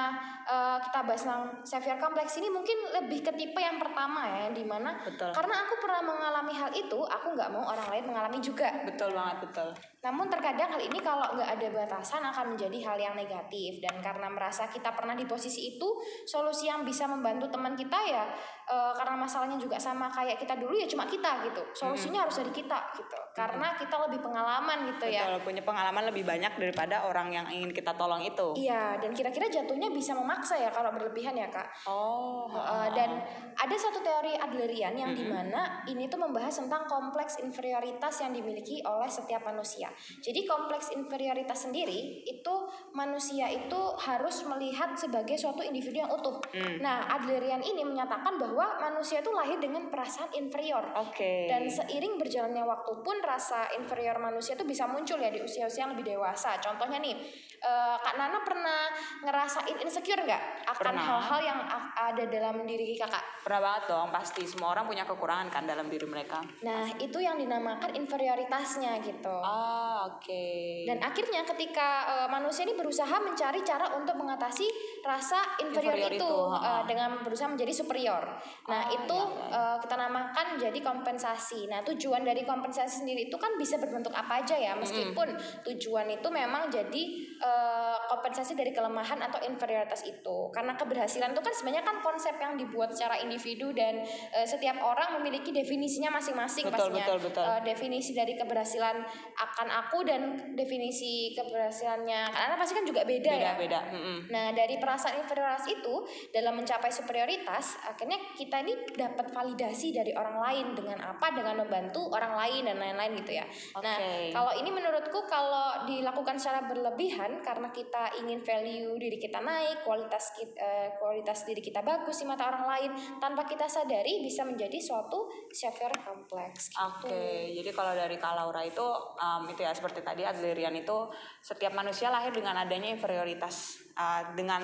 uh, 0.50 0.78
kita 0.82 1.00
bahas 1.06 1.22
tentang 1.22 1.46
severe 1.62 2.00
complex 2.02 2.28
ini 2.42 2.50
mungkin 2.50 2.78
lebih 3.02 3.22
ke 3.22 3.32
tipe 3.38 3.60
yang 3.62 3.78
pertama 3.78 4.26
ya, 4.26 4.50
di 4.50 4.66
mana 4.66 4.98
karena 5.34 5.56
aku 5.68 5.76
pernah 5.78 6.02
mengalami 6.02 6.54
hal 6.58 6.72
itu, 6.74 7.00
aku 7.06 7.38
nggak 7.38 7.50
mau 7.54 7.70
orang 7.70 7.88
lain 7.94 8.06
mengalami 8.10 8.40
juga. 8.42 8.70
Betul 8.82 9.14
banget, 9.14 9.46
betul. 9.46 9.70
Namun 10.00 10.32
terkadang 10.32 10.74
hal 10.74 10.82
ini 10.82 11.00
kalau 11.04 11.36
nggak 11.36 11.50
ada 11.60 11.68
batasan 11.76 12.24
akan 12.24 12.56
menjadi 12.56 12.78
hal 12.88 12.98
yang 12.98 13.16
negatif 13.20 13.84
dan 13.84 14.00
karena 14.00 14.32
merasa 14.32 14.72
kita 14.72 14.96
pernah 14.96 15.14
di 15.14 15.28
posisi 15.28 15.76
itu, 15.76 15.90
solusi 16.24 16.72
yang 16.72 16.88
bisa 16.88 17.06
membantu 17.06 17.52
teman 17.52 17.76
kita 17.76 18.00
ya 18.08 18.26
e, 18.64 18.78
karena 18.96 19.16
masalahnya 19.20 19.60
juga 19.60 19.76
sama 19.76 19.99
kayak 20.08 20.40
kita 20.40 20.56
dulu 20.56 20.72
ya 20.72 20.88
cuma 20.88 21.04
kita 21.04 21.44
gitu. 21.44 21.62
Solusinya 21.76 22.24
hmm. 22.24 22.26
harus 22.32 22.36
dari 22.40 22.52
kita 22.56 22.80
gitu. 22.96 23.20
Karena 23.36 23.76
kita 23.76 23.96
lebih 24.08 24.24
pengalaman 24.24 24.88
gitu 24.96 25.04
Betul, 25.04 25.16
ya. 25.20 25.28
Betul, 25.28 25.44
punya 25.44 25.64
pengalaman 25.68 26.04
lebih 26.08 26.24
banyak 26.24 26.54
daripada 26.56 27.04
orang 27.04 27.28
yang 27.36 27.46
ingin 27.52 27.76
kita 27.76 27.92
tolong 28.00 28.24
itu. 28.24 28.56
Iya, 28.56 28.96
dan 29.04 29.12
kira-kira 29.12 29.52
jatuhnya 29.52 29.92
bisa 29.92 30.16
memaksa 30.16 30.56
ya 30.56 30.72
kalau 30.72 30.96
berlebihan 30.96 31.36
ya, 31.36 31.52
Kak. 31.52 31.68
Oh. 31.92 32.48
E, 32.48 32.96
dan 32.96 33.20
ada 33.60 33.76
satu 33.76 34.00
teori 34.00 34.40
Adlerian 34.40 34.96
yang 34.96 35.12
hmm. 35.12 35.20
di 35.20 35.26
mana 35.28 35.84
ini 35.92 36.08
tuh 36.08 36.24
membahas 36.24 36.56
tentang 36.56 36.88
kompleks 36.88 37.42
inferioritas 37.44 38.24
yang 38.24 38.32
dimiliki 38.32 38.80
oleh 38.88 39.12
setiap 39.12 39.44
manusia. 39.44 39.92
Jadi 40.24 40.48
kompleks 40.48 40.96
inferioritas 40.96 41.68
sendiri 41.68 42.24
itu 42.24 42.56
manusia 42.94 43.46
itu 43.50 43.82
harus 44.02 44.42
melihat 44.46 44.98
sebagai 44.98 45.38
suatu 45.38 45.62
individu 45.62 46.02
yang 46.02 46.12
utuh. 46.12 46.42
Hmm. 46.54 46.82
Nah, 46.82 47.06
Adlerian 47.20 47.62
ini 47.62 47.86
menyatakan 47.86 48.38
bahwa 48.42 48.82
manusia 48.82 49.22
itu 49.22 49.30
lahir 49.30 49.62
dengan 49.62 49.92
perasaan 49.92 50.34
inferior. 50.34 50.82
Oke. 50.98 51.18
Okay. 51.18 51.42
Dan 51.50 51.70
seiring 51.70 52.18
berjalannya 52.18 52.64
waktu 52.66 52.94
pun 53.06 53.18
rasa 53.22 53.70
inferior 53.78 54.18
manusia 54.18 54.58
itu 54.58 54.66
bisa 54.66 54.90
muncul 54.90 55.22
ya 55.22 55.30
di 55.30 55.42
usia-usia 55.44 55.86
yang 55.86 55.94
lebih 55.94 56.18
dewasa. 56.18 56.58
Contohnya 56.58 56.98
nih, 56.98 57.16
uh, 57.62 57.98
Kak 58.00 58.16
Nana 58.18 58.40
pernah 58.42 58.82
ngerasain 59.26 59.78
insecure 59.84 60.26
nggak 60.26 60.44
akan 60.74 60.96
hal-hal 60.98 61.40
yang 61.44 61.60
ada 61.94 62.24
dalam 62.26 62.66
diri 62.66 62.98
kakak? 62.98 63.22
Pernah 63.46 63.62
banget 63.62 63.84
dong, 63.90 64.10
pasti. 64.10 64.44
Semua 64.46 64.74
orang 64.74 64.86
punya 64.90 65.04
kekurangan 65.06 65.48
kan 65.54 65.64
dalam 65.66 65.88
diri 65.88 66.06
mereka. 66.10 66.42
Nah, 66.66 66.90
itu 66.98 67.18
yang 67.22 67.38
dinamakan 67.38 67.94
inferioritasnya 67.94 69.02
gitu. 69.06 69.36
Ah, 69.42 70.10
oke. 70.10 70.26
Okay. 70.26 70.86
Dan 70.90 71.02
akhirnya 71.02 71.42
ketika 71.46 71.90
uh, 72.06 72.28
manusia 72.30 72.69
ini 72.70 72.78
berusaha 72.78 73.18
mencari 73.18 73.66
cara 73.66 73.98
untuk 73.98 74.14
mengatasi 74.14 74.70
rasa 75.02 75.58
inferior, 75.66 75.98
inferior 75.98 76.14
itu, 76.14 76.22
itu 76.22 76.34
uh, 76.54 76.84
dengan 76.86 77.18
berusaha 77.26 77.50
menjadi 77.50 77.74
superior. 77.74 78.22
Nah, 78.70 78.86
oh, 78.86 78.96
itu 79.02 79.18
iya, 79.18 79.42
iya. 79.50 79.58
Uh, 79.58 79.78
kita 79.82 79.96
namakan 79.98 80.48
jadi 80.62 80.80
kompensasi. 80.86 81.66
Nah, 81.66 81.82
tujuan 81.82 82.22
dari 82.22 82.46
kompensasi 82.46 83.02
sendiri 83.02 83.26
itu 83.26 83.38
kan 83.42 83.58
bisa 83.58 83.82
berbentuk 83.82 84.14
apa 84.14 84.46
aja 84.46 84.54
ya, 84.54 84.78
meskipun 84.78 85.34
mm 85.34 85.42
tujuan 85.66 86.08
itu 86.12 86.28
memang 86.30 86.68
jadi 86.70 87.04
uh, 87.42 87.98
kompensasi 88.12 88.54
dari 88.54 88.70
kelemahan 88.76 89.18
atau 89.24 89.42
inferioritas 89.44 90.06
itu. 90.06 90.52
Karena 90.54 90.76
keberhasilan 90.76 91.34
itu 91.34 91.42
kan 91.42 91.54
sebenarnya 91.56 91.84
kan 91.86 91.98
konsep 92.04 92.36
yang 92.38 92.60
dibuat 92.60 92.94
secara 92.94 93.18
individu 93.24 93.72
dan 93.74 94.04
uh, 94.36 94.46
setiap 94.46 94.78
orang 94.84 95.20
memiliki 95.20 95.50
definisinya 95.50 96.14
masing-masing 96.14 96.70
pastinya. 96.70 97.06
Betul, 97.08 97.20
betul. 97.32 97.44
Uh, 97.44 97.62
definisi 97.66 98.12
dari 98.14 98.36
keberhasilan 98.36 99.02
akan 99.40 99.68
aku 99.72 100.04
dan 100.06 100.22
definisi 100.54 101.34
keberhasilannya 101.34 102.22
karena 102.50 102.66
pasti 102.66 102.74
kan 102.74 102.86
juga 102.90 103.06
beda, 103.06 103.30
beda 103.30 103.46
ya. 103.46 103.54
Beda. 103.54 103.80
Mm 103.94 104.02
-hmm. 104.02 104.18
Nah 104.34 104.46
dari 104.58 104.82
perasaan 104.82 105.22
inferioritas 105.22 105.70
itu 105.70 105.94
dalam 106.34 106.58
mencapai 106.58 106.90
superioritas 106.90 107.78
akhirnya 107.86 108.18
kita 108.34 108.66
ini 108.66 108.74
dapat 108.98 109.30
validasi 109.30 109.94
dari 109.94 110.18
orang 110.18 110.42
lain 110.42 110.66
dengan 110.74 110.98
apa? 111.06 111.30
Dengan 111.30 111.62
membantu 111.62 112.10
orang 112.10 112.34
lain 112.34 112.66
dan 112.66 112.82
lain-lain 112.82 113.22
gitu 113.22 113.38
ya. 113.38 113.46
Okay. 113.46 113.86
Nah 113.86 113.98
kalau 114.34 114.54
ini 114.58 114.74
menurutku 114.74 115.30
kalau 115.30 115.86
dilakukan 115.86 116.42
secara 116.42 116.66
berlebihan 116.66 117.46
karena 117.46 117.70
kita 117.70 118.18
ingin 118.18 118.42
value 118.42 118.98
diri 118.98 119.22
kita 119.22 119.38
naik, 119.46 119.86
kualitas 119.86 120.34
kita, 120.34 120.58
uh, 120.58 120.66
eh, 120.66 120.90
kualitas 120.98 121.46
diri 121.46 121.62
kita 121.62 121.86
bagus 121.86 122.18
di 122.18 122.26
mata 122.26 122.50
orang 122.50 122.66
lain 122.66 122.92
tanpa 123.22 123.46
kita 123.46 123.70
sadari 123.70 124.26
bisa 124.26 124.42
menjadi 124.42 124.82
suatu 124.82 125.30
severe 125.54 125.94
complex. 126.02 126.74
Gitu. 126.74 126.82
Oke, 126.82 127.06
okay. 127.06 127.38
jadi 127.62 127.70
kalau 127.78 127.94
dari 127.94 128.18
Kak 128.18 128.34
Laura 128.34 128.66
itu 128.66 128.82
um, 129.22 129.46
itu 129.46 129.62
ya 129.62 129.70
seperti 129.70 130.02
tadi 130.02 130.26
Adlerian 130.26 130.74
itu 130.74 130.98
setiap 131.44 131.78
manusia 131.78 132.10
lahir 132.10 132.32
dengan 132.40 132.56
adanya 132.56 132.90
inferioritas 132.90 133.84
uh, 134.00 134.32
dengan 134.34 134.64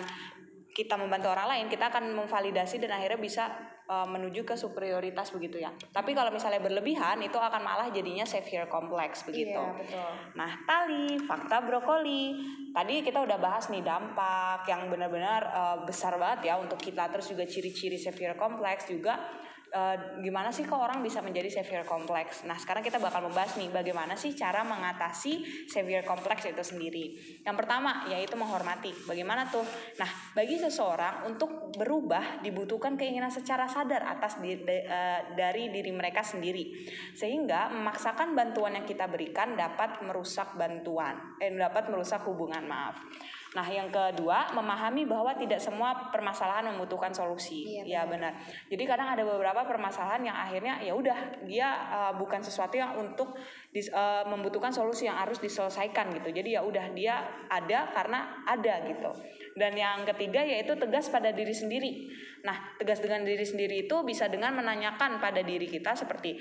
kita 0.75 0.99
membantu 0.99 1.31
orang 1.31 1.47
lain 1.55 1.65
kita 1.71 1.87
akan 1.87 2.11
memvalidasi 2.11 2.83
dan 2.83 2.99
akhirnya 2.99 3.15
bisa 3.15 3.47
uh, 3.87 4.03
menuju 4.03 4.43
ke 4.43 4.59
superioritas 4.59 5.31
begitu 5.31 5.63
ya. 5.63 5.71
Tapi 5.71 6.11
kalau 6.11 6.35
misalnya 6.35 6.59
berlebihan 6.59 7.21
itu 7.23 7.39
akan 7.39 7.63
malah 7.63 7.87
jadinya 7.95 8.27
severe 8.27 8.67
complex 8.67 9.23
begitu. 9.23 9.55
Iya, 9.55 9.71
betul. 9.71 10.11
Nah, 10.35 10.51
tali 10.67 11.15
fakta 11.23 11.63
brokoli. 11.63 12.35
Tadi 12.75 13.07
kita 13.07 13.23
udah 13.23 13.39
bahas 13.39 13.71
nih 13.71 13.87
dampak 13.87 14.67
yang 14.67 14.91
benar-benar 14.91 15.41
uh, 15.47 15.77
besar 15.87 16.19
banget 16.19 16.51
ya 16.51 16.59
untuk 16.59 16.75
kita 16.75 17.07
terus 17.07 17.31
juga 17.31 17.47
ciri-ciri 17.47 17.95
severe 17.95 18.35
complex 18.35 18.91
juga 18.91 19.15
uh, 19.75 19.95
gimana 20.23 20.49
sih 20.55 20.63
kok 20.63 20.79
orang 20.79 21.03
bisa 21.03 21.19
menjadi 21.19 21.59
severe 21.59 21.83
complex. 21.83 22.47
Nah, 22.47 22.55
sekarang 22.55 22.81
kita 22.81 22.97
bakal 22.97 23.27
membahas 23.27 23.59
nih 23.59 23.67
bagaimana 23.67 24.15
sih 24.15 24.31
cara 24.31 24.63
mengatasi 24.63 25.67
severe 25.67 26.07
complex 26.07 26.47
itu 26.47 26.63
sendiri. 26.63 27.19
Yang 27.43 27.55
pertama 27.59 28.07
yaitu 28.07 28.39
menghormati. 28.39 28.95
Bagaimana 29.03 29.51
tuh? 29.51 29.67
Nah, 29.99 30.09
bagi 30.31 30.55
seseorang 30.55 31.27
untuk 31.27 31.75
berubah 31.75 32.39
dibutuhkan 32.39 32.95
keinginan 32.95 33.29
secara 33.29 33.67
sadar 33.67 34.07
atas 34.07 34.39
di, 34.39 34.55
de, 34.63 34.87
uh, 34.87 35.35
dari 35.35 35.67
diri 35.69 35.91
mereka 35.91 36.23
sendiri. 36.23 36.87
Sehingga 37.11 37.67
memaksakan 37.75 38.31
bantuan 38.33 38.79
yang 38.79 38.87
kita 38.87 39.11
berikan 39.11 39.59
dapat 39.59 39.99
merusak 40.07 40.55
bantuan, 40.55 41.35
eh 41.43 41.51
dapat 41.51 41.91
merusak 41.91 42.23
hubungan, 42.23 42.63
maaf. 42.63 43.03
Nah, 43.55 43.63
yang 43.71 43.87
kedua, 43.87 44.51
memahami 44.51 45.07
bahwa 45.07 45.31
tidak 45.31 45.63
semua 45.63 46.11
permasalahan 46.11 46.75
membutuhkan 46.75 47.15
solusi. 47.15 47.79
Iya, 47.79 47.83
ya 47.87 48.01
benar. 48.03 48.35
Jadi 48.67 48.83
kadang 48.83 49.15
ada 49.15 49.23
beberapa 49.23 49.63
permasalahan 49.63 50.27
yang 50.27 50.35
akhirnya 50.35 50.83
ya 50.83 50.91
udah 50.91 51.47
dia 51.47 51.67
uh, 51.87 52.13
bukan 52.19 52.43
sesuatu 52.43 52.75
yang 52.75 52.99
untuk 52.99 53.31
dis, 53.71 53.87
uh, 53.95 54.27
membutuhkan 54.27 54.75
solusi 54.75 55.07
yang 55.07 55.15
harus 55.15 55.39
diselesaikan 55.39 56.11
gitu. 56.19 56.35
Jadi 56.35 56.59
ya 56.59 56.67
udah 56.67 56.91
dia 56.91 57.47
ada 57.47 57.95
karena 57.95 58.43
ada 58.43 58.83
gitu. 58.91 59.11
Dan 59.55 59.79
yang 59.79 60.03
ketiga 60.03 60.43
yaitu 60.43 60.75
tegas 60.75 61.07
pada 61.07 61.31
diri 61.31 61.55
sendiri. 61.55 62.11
Nah, 62.43 62.75
tegas 62.75 62.99
dengan 62.99 63.23
diri 63.23 63.47
sendiri 63.47 63.87
itu 63.87 63.95
bisa 64.03 64.27
dengan 64.27 64.51
menanyakan 64.59 65.23
pada 65.23 65.39
diri 65.39 65.71
kita 65.71 65.95
seperti 65.95 66.35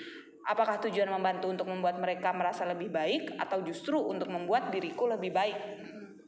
apakah 0.45 0.77
tujuan 0.89 1.09
membantu 1.09 1.49
untuk 1.49 1.67
membuat 1.71 1.97
mereka 1.97 2.29
merasa 2.37 2.69
lebih 2.69 2.93
baik 2.93 3.41
atau 3.41 3.65
justru 3.65 3.97
untuk 3.97 4.29
membuat 4.29 4.69
diriku 4.69 5.09
lebih 5.09 5.33
baik 5.33 5.57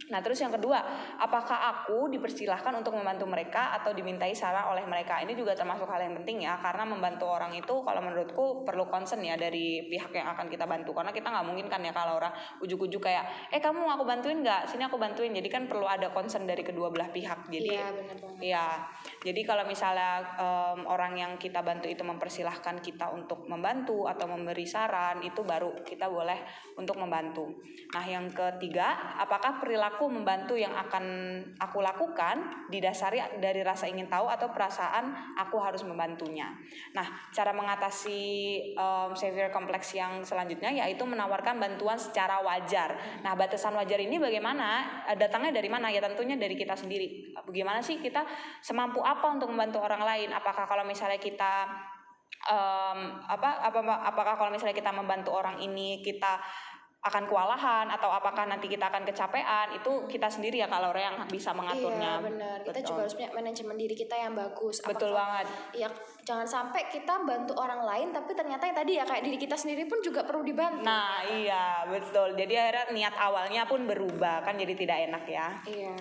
Nah, 0.06 0.22
terus 0.22 0.38
yang 0.38 0.54
kedua, 0.54 0.78
apakah 1.18 1.66
aku 1.72 2.06
dipersilahkan 2.12 2.70
untuk 2.78 2.94
membantu 2.94 3.26
mereka 3.26 3.74
atau 3.74 3.90
dimintai 3.90 4.30
saran 4.38 4.70
oleh 4.70 4.86
mereka? 4.86 5.18
Ini 5.24 5.34
juga 5.34 5.58
termasuk 5.58 5.88
hal 5.90 5.98
yang 6.06 6.14
penting 6.22 6.46
ya, 6.46 6.54
karena 6.62 6.86
membantu 6.86 7.26
orang 7.26 7.50
itu 7.58 7.82
kalau 7.82 8.00
menurutku 8.04 8.62
perlu 8.62 8.86
concern 8.86 9.18
ya 9.26 9.34
dari 9.34 9.90
pihak 9.90 10.14
yang 10.14 10.30
akan 10.30 10.46
kita 10.46 10.62
bantu. 10.62 10.94
Karena 10.94 11.10
kita 11.10 11.26
nggak 11.26 11.46
mungkin 11.48 11.66
kan 11.66 11.82
ya 11.82 11.90
kalau 11.90 12.22
orang 12.22 12.30
ujuk-ujuk 12.62 13.02
kayak, 13.02 13.50
eh 13.50 13.58
kamu 13.58 13.82
mau 13.82 13.98
aku 13.98 14.06
bantuin 14.06 14.38
nggak? 14.46 14.70
Sini 14.70 14.86
aku 14.86 14.94
bantuin. 14.94 15.34
Jadi 15.34 15.48
kan 15.50 15.66
perlu 15.66 15.90
ada 15.90 16.14
concern 16.14 16.46
dari 16.46 16.62
kedua 16.62 16.92
belah 16.92 17.10
pihak. 17.10 17.50
Jadi 17.50 17.66
Iya, 17.66 17.90
benar 17.90 18.16
banget. 18.22 18.38
Iya, 18.46 18.66
jadi 19.26 19.40
kalau 19.42 19.64
misalnya 19.66 20.12
em, 20.38 20.80
orang 20.86 21.12
yang 21.18 21.32
kita 21.34 21.66
bantu 21.66 21.90
itu 21.90 22.06
mempersilahkan 22.06 22.78
kita 22.78 23.10
untuk 23.10 23.48
membantu 23.50 24.06
atau 24.06 24.30
memberi 24.30 24.68
saran, 24.68 25.18
itu 25.26 25.42
baru 25.42 25.82
kita 25.82 26.06
boleh 26.06 26.46
untuk 26.78 26.94
membantu. 27.00 27.58
Nah, 27.90 28.04
yang 28.06 28.30
ketiga, 28.30 29.18
apakah 29.18 29.58
perilaku 29.58 29.85
membantu 30.10 30.58
yang 30.58 30.74
akan 30.74 31.04
aku 31.60 31.78
lakukan 31.78 32.66
didasari 32.66 33.22
dari 33.38 33.62
rasa 33.62 33.86
ingin 33.86 34.10
tahu 34.10 34.26
atau 34.26 34.50
perasaan 34.50 35.36
aku 35.38 35.60
harus 35.62 35.86
membantunya. 35.86 36.50
Nah, 36.96 37.06
cara 37.30 37.54
mengatasi 37.54 38.20
em, 38.74 39.10
severe 39.14 39.54
complex 39.54 39.94
yang 39.94 40.26
selanjutnya 40.26 40.74
yaitu 40.74 41.06
menawarkan 41.06 41.62
bantuan 41.62 41.94
secara 42.00 42.42
wajar. 42.42 42.98
Nah, 43.22 43.38
batasan 43.38 43.76
wajar 43.78 44.00
ini 44.02 44.18
bagaimana? 44.18 45.02
Eh, 45.12 45.16
Datangnya 45.16 45.54
dari 45.54 45.70
mana? 45.70 45.88
Ya 45.92 46.02
tentunya 46.02 46.34
dari 46.34 46.58
kita 46.58 46.74
sendiri. 46.74 47.36
Bagaimana 47.46 47.78
sih 47.84 48.02
kita 48.02 48.26
semampu 48.58 49.02
apa 49.02 49.30
untuk 49.30 49.50
membantu 49.52 49.78
orang 49.82 50.02
lain? 50.02 50.28
Apakah 50.34 50.66
kalau 50.66 50.82
misalnya 50.82 51.20
kita 51.20 51.68
em, 52.46 53.00
apa 53.26 53.64
apa 53.64 53.80
apakah 54.06 54.34
kalau 54.38 54.50
misalnya 54.54 54.76
kita 54.76 54.94
membantu 54.94 55.34
orang 55.34 55.58
ini 55.62 56.00
kita 56.00 56.38
akan 57.06 57.24
kewalahan 57.30 57.86
atau 57.86 58.10
apakah 58.10 58.50
nanti 58.50 58.66
kita 58.66 58.90
akan 58.90 59.06
kecapean 59.06 59.78
itu 59.78 60.10
kita 60.10 60.26
sendiri 60.26 60.58
ya 60.58 60.66
kalau 60.66 60.90
yang 60.92 61.14
bisa 61.30 61.54
mengaturnya. 61.54 62.18
Iya 62.18 62.24
benar. 62.26 62.58
Kita 62.66 62.78
Betul. 62.82 62.88
juga 62.90 63.00
harus 63.06 63.14
punya 63.14 63.30
manajemen 63.30 63.76
diri 63.78 63.94
kita 63.94 64.14
yang 64.18 64.34
bagus. 64.34 64.82
Betul 64.82 65.14
Apakah- 65.14 65.18
banget. 65.22 65.46
Iya, 65.76 65.88
jangan 66.26 66.46
sampai 66.46 66.82
kita 66.90 67.14
bantu 67.22 67.52
orang 67.54 67.86
lain 67.86 68.08
tapi 68.10 68.34
ternyata 68.34 68.66
yang 68.66 68.76
tadi 68.76 68.92
ya 68.98 69.04
kayak 69.06 69.22
diri 69.22 69.38
kita 69.38 69.54
sendiri 69.54 69.86
pun 69.86 70.02
juga 70.02 70.26
perlu 70.26 70.42
dibantu. 70.42 70.82
Nah, 70.82 71.22
iya, 71.30 71.86
betul. 71.86 72.34
Jadi 72.34 72.54
akhirnya 72.58 72.84
niat 72.90 73.14
awalnya 73.14 73.62
pun 73.70 73.86
berubah 73.86 74.42
kan 74.42 74.58
jadi 74.58 74.74
tidak 74.74 74.98
enak 75.06 75.24
ya. 75.30 75.48
Iya. 75.64 75.94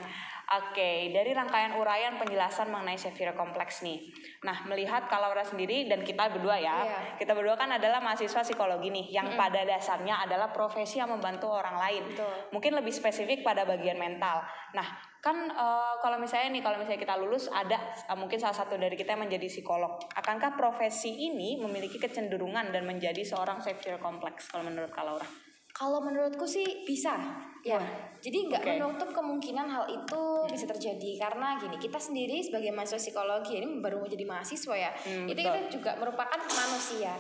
Oke, 0.45 1.09
dari 1.09 1.33
rangkaian 1.33 1.73
uraian 1.73 2.21
penjelasan 2.21 2.69
mengenai 2.69 3.01
severe 3.01 3.33
kompleks 3.33 3.81
nih. 3.81 4.13
Nah, 4.45 4.61
melihat 4.69 5.09
Kalaura 5.09 5.41
sendiri 5.41 5.89
dan 5.89 6.05
kita 6.05 6.29
berdua 6.29 6.61
ya, 6.61 6.85
Iya. 6.85 6.99
kita 7.17 7.33
berdua 7.33 7.57
kan 7.57 7.73
adalah 7.73 7.97
mahasiswa 7.97 8.45
psikologi 8.45 8.93
nih, 8.93 9.09
yang 9.09 9.33
pada 9.33 9.65
dasarnya 9.65 10.21
adalah 10.21 10.53
profesi 10.53 11.01
yang 11.01 11.09
membantu 11.09 11.49
orang 11.49 11.81
lain. 11.81 12.03
Betul. 12.13 12.29
Mungkin 12.53 12.77
lebih 12.77 12.93
spesifik 12.93 13.41
pada 13.41 13.65
bagian 13.65 13.97
mental. 13.97 14.45
Nah, 14.77 14.85
kan 15.17 15.49
eh, 15.49 15.93
kalau 16.05 16.21
misalnya 16.21 16.53
nih, 16.53 16.61
kalau 16.61 16.77
misalnya 16.77 17.01
kita 17.01 17.17
lulus 17.17 17.49
ada 17.49 17.81
eh, 18.05 18.13
mungkin 18.13 18.37
salah 18.37 18.53
satu 18.53 18.77
dari 18.77 18.93
kita 18.93 19.17
yang 19.17 19.25
menjadi 19.25 19.49
psikolog. 19.49 19.97
Akankah 20.13 20.53
profesi 20.53 21.25
ini 21.25 21.57
memiliki 21.57 21.97
kecenderungan 21.97 22.69
dan 22.69 22.85
menjadi 22.85 23.25
seorang 23.25 23.65
severe 23.65 23.97
kompleks 23.97 24.53
kalau 24.53 24.69
menurut 24.69 24.93
Kalaura? 24.93 25.44
Kalau 25.75 25.99
menurutku 25.99 26.47
sih 26.47 26.87
bisa, 26.87 27.19
ya. 27.59 27.83
Jadi 28.23 28.47
nggak 28.47 28.63
oke. 28.63 28.71
menutup 28.79 29.09
kemungkinan 29.11 29.67
hal 29.67 29.85
itu 29.91 30.23
bisa 30.47 30.65
terjadi 30.71 31.19
karena 31.19 31.59
gini 31.59 31.75
kita 31.75 31.99
sendiri 31.99 32.39
sebagai 32.39 32.71
mahasiswa 32.71 32.97
psikologi 32.97 33.59
ini 33.59 33.83
baru 33.83 33.99
menjadi 33.99 34.23
mahasiswa 34.23 34.71
ya. 34.71 34.91
Hmm, 34.95 35.27
itu 35.27 35.35
betul. 35.35 35.51
kita 35.51 35.59
juga 35.67 35.91
merupakan 35.99 36.39
manusia 36.39 37.13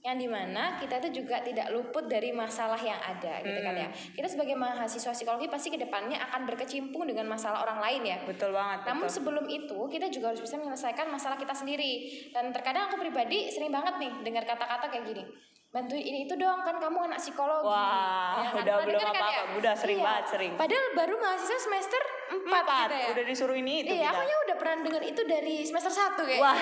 yang 0.00 0.16
di 0.16 0.24
mana 0.24 0.76
kita 0.76 0.96
itu 0.98 1.20
juga 1.20 1.40
tidak 1.40 1.68
luput 1.68 2.04
dari 2.04 2.32
masalah 2.32 2.80
yang 2.80 2.96
ada 2.96 3.38
gitu 3.38 3.60
kan 3.60 3.74
Hmm. 3.74 3.84
ya. 3.84 3.88
Kita 3.90 4.26
sebagai 4.26 4.56
mahasiswa 4.56 5.12
psikologi 5.12 5.44
pasti 5.46 5.68
ke 5.68 5.76
depannya 5.76 6.16
akan 6.22 6.46
berkecimpung 6.46 7.04
dengan 7.04 7.28
masalah 7.28 7.60
orang 7.60 7.78
lain 7.78 8.02
ya. 8.06 8.18
Betul 8.24 8.50
banget. 8.50 8.86
Namun 8.86 9.04
betul. 9.04 9.14
sebelum 9.14 9.44
itu 9.46 9.76
kita 9.86 10.08
juga 10.08 10.32
harus 10.32 10.40
bisa 10.40 10.56
menyelesaikan 10.56 11.04
masalah 11.06 11.36
kita 11.36 11.52
sendiri. 11.52 11.92
Dan 12.30 12.48
terkadang 12.48 12.88
aku 12.88 12.96
pribadi 12.96 13.48
sering 13.48 13.68
banget 13.68 13.98
nih 13.98 14.12
dengar 14.22 14.44
kata-kata 14.46 14.88
kayak 14.88 15.04
gini. 15.06 15.24
Bantuin 15.70 16.02
ini 16.02 16.26
itu 16.26 16.34
dong 16.34 16.66
kan 16.66 16.74
kamu 16.76 16.98
anak 17.06 17.20
psikologi. 17.20 17.62
Wah, 17.62 18.42
Ya 18.42 18.50
kan? 18.50 18.58
udah 18.58 18.74
Pernah 18.74 18.86
belum 18.88 19.00
kan 19.04 19.14
apa-apa. 19.14 19.42
Udah 19.54 19.74
sering 19.76 19.98
Iya. 20.00 20.06
banget, 20.08 20.24
sering. 20.26 20.52
Padahal 20.58 20.86
baru 20.96 21.14
mahasiswa 21.14 21.58
semester 21.60 22.02
4, 22.26 22.42
Empat, 22.42 22.64
gitu 22.66 22.96
ya. 22.96 23.06
udah 23.06 23.24
disuruh 23.24 23.54
ini 23.54 23.74
itu 23.80 23.92
Iya, 23.92 24.02
kita. 24.02 24.16
aku 24.16 24.22
ya 24.24 24.36
udah 24.40 24.56
pernah 24.56 24.74
dengar 24.82 25.02
itu 25.04 25.22
dari 25.24 25.54
semester 25.62 25.92
1 25.92 26.26
kayak. 26.26 26.40
Wah. 26.40 26.56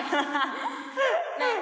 Nah, 1.39 1.57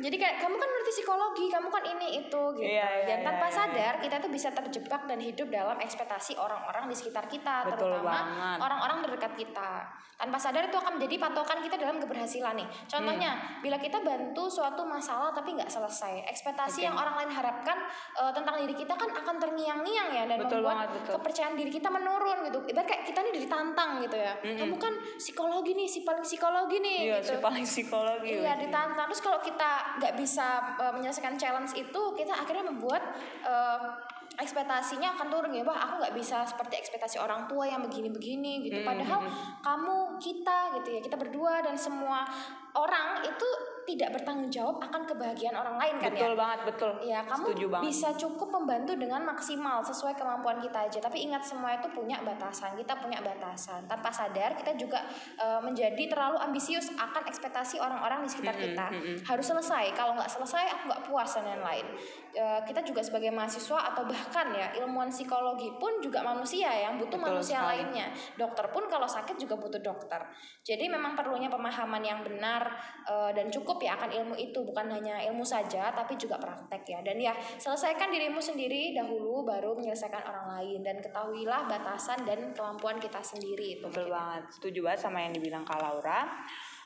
jadi 0.00 0.16
kayak 0.16 0.36
kamu 0.40 0.56
kan 0.56 0.70
psikologi, 0.92 1.48
kamu 1.48 1.68
kan 1.68 1.84
ini 1.88 2.20
itu 2.20 2.42
gitu. 2.52 2.68
Iya, 2.68 2.86
iya, 3.00 3.06
dan 3.08 3.18
iya, 3.18 3.26
tanpa 3.26 3.46
iya, 3.48 3.56
sadar 3.56 3.94
kita 3.98 4.16
tuh 4.20 4.28
bisa 4.28 4.48
terjebak 4.52 5.08
dan 5.08 5.18
hidup 5.18 5.48
dalam 5.48 5.80
ekspektasi 5.80 6.36
orang-orang 6.36 6.84
di 6.86 6.94
sekitar 6.94 7.24
kita, 7.26 7.64
Betul 7.66 7.96
terutama 7.96 8.20
orang-orang 8.60 9.00
terdekat 9.02 9.32
kita. 9.34 9.70
Tanpa 10.12 10.38
sadar 10.38 10.70
itu 10.70 10.76
akan 10.76 11.00
menjadi 11.00 11.18
patokan 11.18 11.58
kita 11.58 11.74
dalam 11.74 11.98
keberhasilan 11.98 12.54
nih. 12.54 12.68
Contohnya, 12.86 13.30
Hmm. 13.32 13.58
bila 13.58 13.74
kita 13.74 13.98
bantu 13.98 14.46
suatu 14.46 14.86
masalah 14.86 15.32
tapi 15.32 15.56
nggak 15.56 15.66
selesai, 15.66 16.28
ekspektasi 16.30 16.78
Oke. 16.78 16.86
yang 16.86 16.94
orang 16.94 17.14
lain 17.18 17.32
harapkan 17.32 17.74
eh, 18.12 18.30
tentang 18.30 18.60
diri 18.60 18.76
kita 18.76 18.92
kan 18.92 19.08
akan 19.08 19.40
terngiang-ngiang 19.40 20.08
ya 20.12 20.24
dan 20.28 20.38
Betul 20.38 20.60
membuat 20.60 20.76
banget, 20.84 20.88
betul. 21.00 21.12
kepercayaan 21.18 21.54
diri 21.56 21.70
kita 21.72 21.88
menurun 21.88 22.38
gitu. 22.44 22.58
Ibarat 22.68 22.86
kayak 22.86 23.02
kita 23.02 23.18
nih 23.18 23.32
ditantang 23.40 23.90
gitu 23.98 24.14
ya. 24.14 24.34
Mm-mm. 24.38 24.58
Kamu 24.60 24.76
kan 24.76 24.92
psikologi 25.16 25.72
nih, 25.72 25.88
si 25.88 26.04
paling 26.04 26.22
psikologi 26.22 26.76
nih 26.78 26.98
Iya, 27.02 27.16
gitu. 27.18 27.32
si 27.32 27.34
paling 27.40 27.64
psikologi. 27.64 28.30
Iya 28.38 28.52
ditantang. 28.60 29.06
Terus 29.10 29.22
kalau 29.24 29.40
kita 29.40 29.70
nggak 29.98 30.14
bisa 30.14 30.46
uh, 30.82 30.90
menyelesaikan 30.90 31.38
challenge 31.38 31.78
itu, 31.78 32.02
kita 32.18 32.34
akhirnya 32.34 32.66
membuat 32.66 33.14
uh, 33.46 33.94
ekspektasinya 34.34 35.14
akan 35.14 35.28
turun 35.30 35.52
ya. 35.54 35.62
Wah 35.62 35.78
aku 35.86 36.02
nggak 36.02 36.14
bisa 36.18 36.42
seperti 36.42 36.82
ekspektasi 36.82 37.22
orang 37.22 37.46
tua 37.46 37.70
yang 37.70 37.84
begini-begini 37.86 38.66
gitu. 38.66 38.82
Hmm, 38.82 38.88
Padahal 38.90 39.20
hmm, 39.22 39.62
kamu, 39.62 39.98
kita 40.18 40.58
gitu 40.80 40.88
ya, 40.98 41.00
kita 41.04 41.16
berdua 41.20 41.62
dan 41.62 41.78
semua 41.78 42.26
orang 42.74 43.22
itu 43.22 43.48
tidak 43.82 44.14
bertanggung 44.14 44.46
jawab 44.48 44.78
akan 44.78 45.02
kebahagiaan 45.04 45.52
orang 45.52 45.76
lain 45.76 45.94
kan 45.98 46.10
ya. 46.10 46.22
Betul 46.22 46.32
banget, 46.34 46.60
betul. 46.70 46.90
Ya, 47.02 47.20
kamu 47.26 47.44
Setuju 47.50 47.66
banget. 47.68 47.84
bisa 47.90 48.08
cukup 48.14 48.48
membantu 48.52 48.92
dengan 48.94 49.20
maksimal 49.22 49.82
sesuai 49.82 50.14
kemampuan 50.14 50.62
kita 50.62 50.86
aja. 50.86 50.98
Tapi 51.02 51.26
ingat 51.26 51.42
semua 51.42 51.74
itu 51.74 51.90
punya 51.90 52.22
batasan. 52.22 52.78
Kita 52.78 52.94
punya 52.96 53.18
batasan. 53.18 53.84
Tanpa 53.86 54.14
sadar 54.14 54.54
kita 54.54 54.72
juga 54.74 55.02
eh, 55.36 55.60
menjadi 55.60 56.04
terlalu 56.06 56.38
ambisius 56.38 56.94
akan 56.94 57.26
ekspektasi 57.26 57.82
orang-orang 57.82 58.22
di 58.22 58.30
sekitar 58.30 58.54
Mm-mm, 58.54 58.64
kita. 58.70 58.86
mm-mm. 58.92 59.16
Harus 59.26 59.46
selesai. 59.50 59.84
Kalau 59.92 60.14
nggak 60.14 60.30
selesai, 60.30 60.64
aku 60.78 60.82
nggak 60.88 61.02
puas 61.10 61.30
dan 61.34 61.44
lain-lain. 61.50 61.86
Eh, 62.32 62.60
kita 62.64 62.80
juga 62.80 63.02
sebagai 63.02 63.28
mahasiswa 63.28 63.92
atau 63.92 64.06
bahkan 64.08 64.48
ya 64.54 64.72
ilmuwan 64.80 65.10
psikologi 65.10 65.68
pun 65.76 66.00
juga 66.00 66.22
manusia 66.22 66.70
yang 66.70 66.96
butuh 66.96 67.18
Betul 67.18 67.28
manusia 67.28 67.58
sekali. 67.60 67.70
lainnya. 67.82 68.06
Dokter 68.36 68.66
pun 68.72 68.86
kalau 68.86 69.04
sakit 69.04 69.36
juga 69.36 69.58
butuh 69.58 69.82
dokter. 69.82 70.20
Jadi 70.62 70.88
memang 70.88 71.12
perlunya 71.12 71.50
pemahaman 71.50 72.00
yang 72.00 72.20
benar 72.24 72.72
eh, 73.04 73.30
dan 73.34 73.50
cukup 73.50 73.71
ya 73.80 73.96
akan 73.96 74.10
ilmu 74.12 74.34
itu 74.36 74.60
bukan 74.60 74.90
hanya 74.92 75.22
ilmu 75.30 75.46
saja 75.46 75.94
tapi 75.94 76.18
juga 76.20 76.36
praktek 76.36 76.82
ya. 76.84 77.00
Dan 77.00 77.16
ya 77.16 77.32
selesaikan 77.56 78.12
dirimu 78.12 78.42
sendiri 78.42 78.92
dahulu 78.92 79.46
baru 79.46 79.72
menyelesaikan 79.78 80.26
orang 80.28 80.46
lain 80.60 80.80
dan 80.84 81.00
ketahuilah 81.00 81.64
batasan 81.70 82.26
dan 82.28 82.52
kemampuan 82.52 83.00
kita 83.00 83.22
sendiri 83.22 83.80
itu. 83.80 83.86
Betul 83.88 84.12
banget, 84.12 84.44
setuju 84.52 84.78
banget 84.84 85.00
sama 85.00 85.18
yang 85.24 85.32
dibilang 85.32 85.64
Kak 85.64 85.78
Laura. 85.78 86.26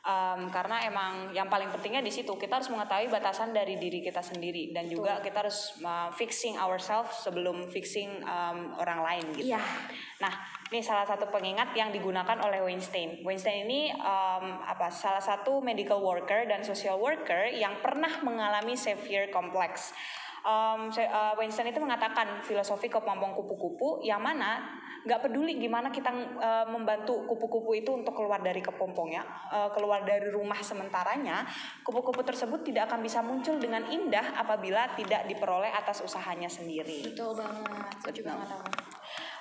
Em, 0.06 0.46
karena 0.54 0.86
emang 0.86 1.34
yang 1.34 1.50
paling 1.50 1.66
pentingnya 1.66 1.98
di 1.98 2.14
situ 2.14 2.30
kita 2.38 2.62
harus 2.62 2.70
mengetahui 2.70 3.10
batasan 3.10 3.50
dari 3.50 3.74
diri 3.74 3.98
kita 4.06 4.22
sendiri 4.22 4.70
dan 4.70 4.86
juga 4.86 5.18
kita 5.18 5.42
harus 5.42 5.74
uh, 5.82 6.14
fixing 6.14 6.54
ourselves 6.54 7.26
sebelum 7.26 7.66
fixing 7.66 8.22
em, 8.22 8.70
orang 8.78 9.02
lain 9.02 9.24
gitu. 9.34 9.50
Iya. 9.50 9.58
Nah, 10.22 10.30
ini 10.70 10.78
salah 10.78 11.10
satu 11.10 11.26
pengingat 11.26 11.74
yang 11.74 11.90
digunakan 11.90 12.38
oleh 12.38 12.62
Weinstein. 12.62 13.18
Weinstein 13.26 13.66
ini 13.66 13.90
em, 13.90 14.46
apa? 14.62 14.94
Salah 14.94 15.18
satu 15.18 15.58
medical 15.58 15.98
worker 15.98 16.46
dan 16.46 16.62
social 16.62 17.02
worker 17.02 17.50
yang 17.50 17.74
pernah 17.82 18.22
mengalami 18.22 18.78
severe 18.78 19.34
complex. 19.34 19.90
Um, 20.46 20.94
Weinstein 21.34 21.74
itu 21.74 21.82
mengatakan 21.82 22.38
filosofi 22.46 22.86
kemampuan 22.86 23.34
kupu-kupu 23.34 23.98
yang 24.06 24.22
mana 24.22 24.62
nggak 25.02 25.26
peduli 25.26 25.58
gimana 25.58 25.90
kita 25.90 26.10
uh, 26.38 26.66
membantu 26.70 27.26
kupu-kupu 27.26 27.78
itu 27.78 27.90
untuk 27.94 28.14
keluar 28.14 28.42
dari 28.42 28.62
kepompongnya, 28.62 29.26
uh, 29.50 29.70
keluar 29.74 30.06
dari 30.06 30.30
rumah 30.30 30.58
sementaranya, 30.62 31.46
kupu-kupu 31.82 32.26
tersebut 32.26 32.62
tidak 32.66 32.90
akan 32.90 33.02
bisa 33.02 33.22
muncul 33.26 33.58
dengan 33.58 33.86
indah 33.86 34.38
apabila 34.38 34.94
tidak 34.98 35.26
diperoleh 35.30 35.70
atas 35.74 36.02
usahanya 36.02 36.50
sendiri. 36.50 37.10
Betul 37.10 37.38
banget. 37.38 37.90
Betul. 38.02 38.22
banget 38.26 38.48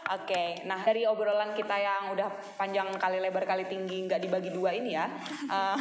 Oke, 0.06 0.62
nah 0.70 0.78
dari 0.86 1.02
obrolan 1.10 1.58
kita 1.58 1.74
yang 1.82 2.14
udah 2.14 2.30
panjang 2.62 2.86
kali 3.02 3.18
lebar 3.18 3.42
kali 3.42 3.66
tinggi 3.66 4.06
nggak 4.06 4.22
dibagi 4.22 4.54
dua 4.54 4.70
ini 4.70 4.94
ya, 4.94 5.10
eh, 5.58 5.78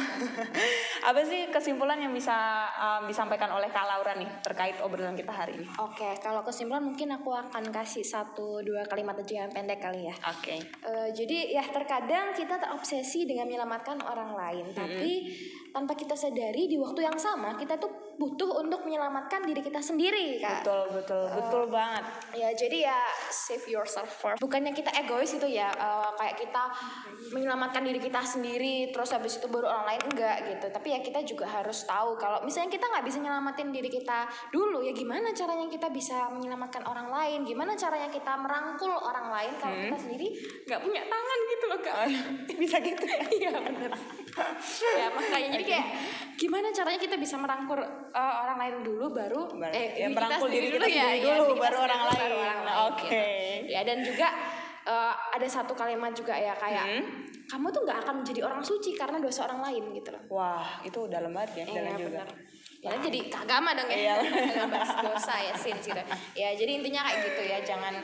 apa 1.09 1.21
sih 1.21 1.45
kesimpulan 1.53 2.01
yang 2.01 2.09
bisa 2.09 2.65
eh, 2.73 3.01
disampaikan 3.05 3.53
oleh 3.53 3.69
Kak 3.69 3.85
Laura 3.85 4.17
nih 4.17 4.29
terkait 4.41 4.81
obrolan 4.81 5.13
kita 5.13 5.29
hari 5.29 5.61
ini? 5.61 5.69
Oke, 5.77 6.17
kalau 6.25 6.41
kesimpulan 6.41 6.81
mungkin 6.81 7.13
aku 7.13 7.29
akan 7.37 7.69
kasih 7.69 8.01
satu 8.01 8.65
dua 8.65 8.81
kalimat 8.89 9.13
aja 9.13 9.45
yang 9.45 9.53
pendek 9.53 9.77
kali 9.77 10.09
ya. 10.09 10.15
Oke, 10.25 10.57
Eh, 10.85 11.09
jadi 11.13 11.57
ya 11.57 11.63
terkadang 11.69 12.33
kita 12.33 12.61
terobsesi 12.61 13.25
dengan 13.25 13.49
menyelamatkan 13.49 14.01
orang 14.05 14.37
lain, 14.37 14.65
tapi 14.73 15.33
tanpa 15.73 15.97
kita 15.97 16.15
sadari 16.15 16.71
di 16.71 16.77
waktu 16.79 17.03
yang 17.03 17.17
sama 17.19 17.57
kita 17.57 17.75
tuh 17.75 18.04
butuh 18.15 18.63
untuk 18.63 18.87
menyelamatkan 18.87 19.43
diri 19.43 19.59
kita 19.59 19.83
sendiri 19.83 20.39
kak. 20.39 20.63
Betul, 20.63 20.83
betul, 20.95 21.25
betul 21.35 21.63
banget. 21.67 22.03
ya 22.35 22.49
jadi 22.55 22.77
ya 22.91 22.99
save 23.31 23.67
yourself 23.67 24.07
first. 24.07 24.39
Bukannya 24.39 24.71
kita 24.71 24.91
egois 24.95 25.35
itu 25.35 25.47
ya 25.47 25.71
eh, 25.71 26.09
kayak 26.15 26.35
kita 26.39 26.63
menyelamatkan 27.35 27.83
diri 27.83 27.99
kita 27.99 28.23
sendiri 28.23 28.91
terus 28.95 29.11
habis 29.11 29.39
itu 29.39 29.47
baru 29.51 29.67
orang 29.67 29.85
lain 29.95 30.01
enggak 30.11 30.37
gitu. 30.47 30.65
Tapi 30.71 30.87
ya 30.95 30.99
kita 31.03 31.19
juga 31.27 31.45
harus 31.47 31.83
tahu 31.83 32.15
kalau 32.15 32.39
misalnya 32.47 32.71
kita 32.71 32.87
nggak 32.87 33.05
bisa 33.05 33.17
nyelamatin 33.19 33.69
diri 33.75 33.89
kita 33.91 34.27
dulu 34.51 34.79
ya 34.83 34.95
gimana 34.95 35.35
caranya 35.35 35.67
kita 35.67 35.87
bisa 35.91 36.31
menyelamatkan 36.31 36.83
orang 36.87 37.11
lain? 37.11 37.39
Gimana 37.43 37.75
caranya 37.75 38.07
kita 38.07 38.33
merangkul 38.39 38.91
orang 38.95 39.27
lain 39.31 39.53
kalau 39.59 39.75
kita 39.75 39.97
sendiri? 39.99 40.27
Nggak 40.63 40.79
punya 40.79 41.01
tangan 41.03 41.39
gitu 41.51 41.65
loh 41.67 41.79
kak. 41.83 41.97
Bisa 42.65 42.79
gitu 42.79 43.03
ya? 43.03 43.19
iya 43.35 43.51
bener. 43.59 43.91
Ya 44.95 45.07
makanya 45.11 45.47
jadi 45.59 45.65
kayak 45.67 45.85
gimana 46.35 46.67
caranya 46.75 46.99
kita 46.99 47.15
bisa 47.15 47.39
merangkul 47.39 47.79
eh, 48.07 48.35
orang 48.37 48.57
lain 48.57 48.75
dulu 48.81 49.05
baru 49.09 49.41
Baru- 49.49 49.71
eh 49.71 49.87
ya, 49.95 50.07
merangkul 50.07 50.47
diri 50.47 50.67
kita 50.67 50.75
dulu 50.75 50.87
ya, 50.87 51.03
sendiri 51.03 51.17
ya, 51.17 51.33
dulu, 51.33 51.43
kita 51.47 51.61
baru 51.61 51.77
orang 51.79 52.01
lain. 52.03 52.19
baru 52.19 52.35
orang 52.37 52.59
lain, 52.61 52.77
Oke. 52.85 53.03
gitu. 53.03 53.23
ya 53.67 53.81
dan 53.81 53.97
juga 53.99 54.27
eh, 54.83 55.13
ada 55.31 55.47
satu 55.47 55.73
kalimat 55.73 56.11
juga 56.11 56.33
ya 56.33 56.53
kayak 56.53 56.85
Hmm. 56.85 57.03
kamu 57.47 57.67
tuh 57.69 57.81
nggak 57.83 57.99
akan 58.01 58.13
menjadi 58.19 58.41
orang 58.43 58.61
suci 58.61 58.93
karena 58.93 59.17
dosa 59.17 59.45
orang 59.45 59.61
lain 59.63 59.83
gitu 59.93 60.09
loh 60.09 60.21
Wah, 60.31 60.81
itu 60.81 60.99
dalam 61.07 61.29
banget 61.29 61.61
ya, 61.61 61.65
dalam 61.71 61.91
Iya 61.91 61.99
juga. 61.99 62.21
Ya 62.81 62.93
jadi 62.95 63.17
agama 63.33 63.73
dong 63.73 63.89
ya. 63.89 63.97
Iya. 63.97 64.15
Dosa 65.07 65.33
ya 65.39 65.53
sins 65.55 65.81
gitu. 65.83 65.97
Ya 66.33 66.53
jadi 66.53 66.71
intinya 66.75 67.01
kayak 67.03 67.17
gitu 67.23 67.41
ya 67.43 67.57
jangan 67.59 67.97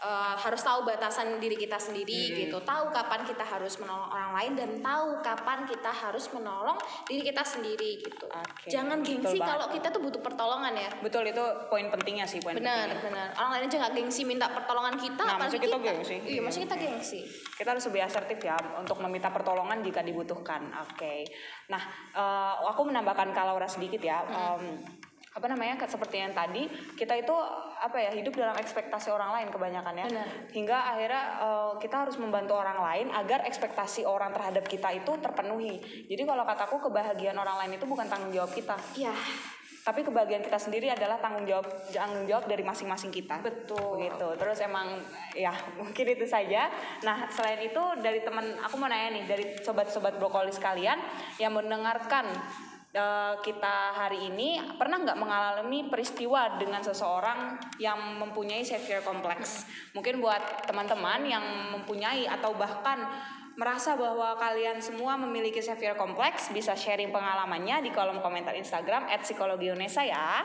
eh, 0.00 0.34
harus 0.36 0.60
tahu 0.64 0.88
batasan 0.88 1.36
diri 1.38 1.56
kita 1.56 1.76
sendiri 1.76 2.46
gitu. 2.46 2.58
Tahu 2.60 2.88
kapan 2.92 3.24
kita 3.24 3.44
harus 3.44 3.76
menolong 3.76 4.08
orang 4.08 4.32
lain 4.36 4.52
dan 4.56 4.70
tahu 4.80 5.20
kapan 5.20 5.68
kita 5.68 5.92
harus 5.92 6.26
menolong 6.32 6.76
diri 7.06 7.22
kita 7.28 7.44
sendiri 7.44 8.00
gitu. 8.00 8.26
Oke, 8.28 8.68
Jangan 8.68 9.04
betul 9.04 9.20
gengsi 9.20 9.38
banget. 9.38 9.50
kalau 9.52 9.66
kita 9.72 9.86
tuh 9.92 10.00
butuh 10.00 10.22
pertolongan 10.24 10.72
ya. 10.76 10.90
Betul, 11.00 11.22
itu 11.28 11.44
poin 11.68 11.86
pentingnya 11.92 12.26
sih, 12.26 12.40
poin 12.40 12.56
Benar, 12.56 12.88
benar. 13.00 13.28
Orang 13.36 13.50
lain 13.56 13.64
aja 13.68 13.76
nggak 13.86 13.94
gengsi 13.96 14.22
minta 14.24 14.48
pertolongan 14.50 14.96
kita, 14.96 15.22
Nah, 15.24 15.36
maksudnya 15.36 15.64
kita 15.68 15.78
gengsi. 15.78 16.16
Iya, 16.24 16.40
maksudnya 16.40 16.66
kita 16.72 16.78
gengsi. 16.80 17.20
Kita 17.56 17.68
harus 17.76 17.84
lebih 17.88 18.02
asertif 18.04 18.38
ya 18.40 18.56
untuk 18.76 18.96
meminta 19.04 19.28
pertolongan 19.28 19.84
jika 19.84 20.00
dibutuhkan. 20.00 20.72
Oke. 20.88 21.24
Nah, 21.68 21.82
eh, 22.16 22.54
aku 22.66 22.82
menambahkan 22.88 23.30
kalau 23.36 23.56
sedikit 23.70 24.02
ya. 24.02 24.24
Em, 24.26 24.80
apa 25.30 25.46
namanya 25.46 25.86
seperti 25.86 26.18
yang 26.18 26.34
tadi 26.34 26.66
kita 26.98 27.14
itu 27.14 27.36
apa 27.80 27.96
ya 27.96 28.10
hidup 28.12 28.36
dalam 28.36 28.56
ekspektasi 28.60 29.08
orang 29.08 29.32
lain 29.40 29.48
kebanyakan 29.48 29.94
ya. 29.96 30.06
Benar. 30.12 30.28
hingga 30.52 30.78
akhirnya 30.92 31.24
eh, 31.40 31.72
kita 31.80 31.96
harus 32.06 32.16
membantu 32.20 32.54
orang 32.60 32.78
lain 32.78 33.06
agar 33.16 33.48
ekspektasi 33.48 34.04
orang 34.04 34.30
terhadap 34.36 34.64
kita 34.68 34.92
itu 34.92 35.12
terpenuhi. 35.18 35.80
Jadi 36.06 36.22
kalau 36.28 36.44
kataku 36.44 36.90
kebahagiaan 36.90 37.38
orang 37.40 37.56
lain 37.64 37.80
itu 37.80 37.86
bukan 37.88 38.06
tanggung 38.06 38.30
jawab 38.30 38.52
kita. 38.52 38.76
Iya, 38.94 39.14
tapi 39.80 40.04
kebahagiaan 40.04 40.44
kita 40.44 40.60
sendiri 40.60 40.92
adalah 40.92 41.16
tanggung 41.24 41.48
jawab 41.48 41.64
tanggung 41.88 42.28
jawab 42.28 42.44
dari 42.44 42.60
masing-masing 42.60 43.08
kita. 43.08 43.40
Betul. 43.40 44.04
gitu. 44.04 44.28
Terus 44.36 44.58
emang 44.60 45.00
ya 45.32 45.56
mungkin 45.80 46.04
itu 46.04 46.28
saja. 46.28 46.68
Nah 47.00 47.32
selain 47.32 47.64
itu 47.64 47.80
dari 48.04 48.20
teman 48.20 48.60
aku 48.60 48.76
mau 48.76 48.92
nanya 48.92 49.16
nih 49.16 49.24
dari 49.24 49.44
sobat-sobat 49.64 50.20
brokoli 50.20 50.52
sekalian 50.52 51.00
yang 51.40 51.56
mendengarkan 51.56 52.28
eh, 52.90 53.34
kita 53.42 53.76
hari 53.94 54.30
ini 54.30 54.60
pernah 54.78 55.02
nggak 55.02 55.18
mengalami 55.18 55.86
peristiwa 55.90 56.58
dengan 56.58 56.82
seseorang 56.82 57.58
yang 57.82 58.18
mempunyai 58.18 58.62
savior 58.66 59.02
kompleks 59.02 59.66
mungkin 59.94 60.22
buat 60.22 60.66
teman-teman 60.66 61.26
yang 61.26 61.44
mempunyai 61.74 62.26
atau 62.26 62.54
bahkan 62.54 63.02
merasa 63.60 63.92
bahwa 63.92 64.40
kalian 64.40 64.80
semua 64.80 65.20
memiliki 65.20 65.60
savior 65.60 65.92
kompleks 65.92 66.48
bisa 66.48 66.72
sharing 66.72 67.12
pengalamannya 67.12 67.84
di 67.84 67.90
kolom 67.92 68.24
komentar 68.24 68.56
Instagram 68.56 69.04
@psikologiunesa 69.20 70.00
ya. 70.06 70.40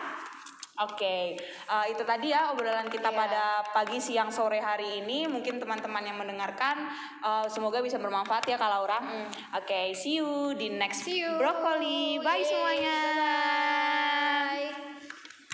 Oke, 0.76 1.40
eh, 1.40 1.86
itu 1.88 2.04
tadi 2.04 2.36
ya 2.36 2.52
obrolan 2.52 2.92
kita 2.92 3.08
Iya. 3.08 3.16
pada 3.16 3.44
pagi, 3.72 3.96
siang, 3.96 4.28
sore 4.28 4.60
hari 4.60 5.00
ini. 5.00 5.24
Mungkin 5.24 5.56
teman-teman 5.56 6.04
yang 6.04 6.20
mendengarkan 6.20 6.92
eh, 7.24 7.48
semoga 7.48 7.80
bisa 7.80 7.96
bermanfaat 7.96 8.44
ya 8.44 8.60
Kak 8.60 8.68
Laura. 8.68 9.00
Oke, 9.56 9.96
see 9.96 10.20
you 10.20 10.52
di 10.54 10.76
next 10.76 11.08
See 11.08 11.24
you. 11.24 11.40
brokoli. 11.40 12.20
Bye 12.20 12.44
Yeay, 12.44 12.44
semuanya. 12.44 12.96
bye-bye. 13.08 14.05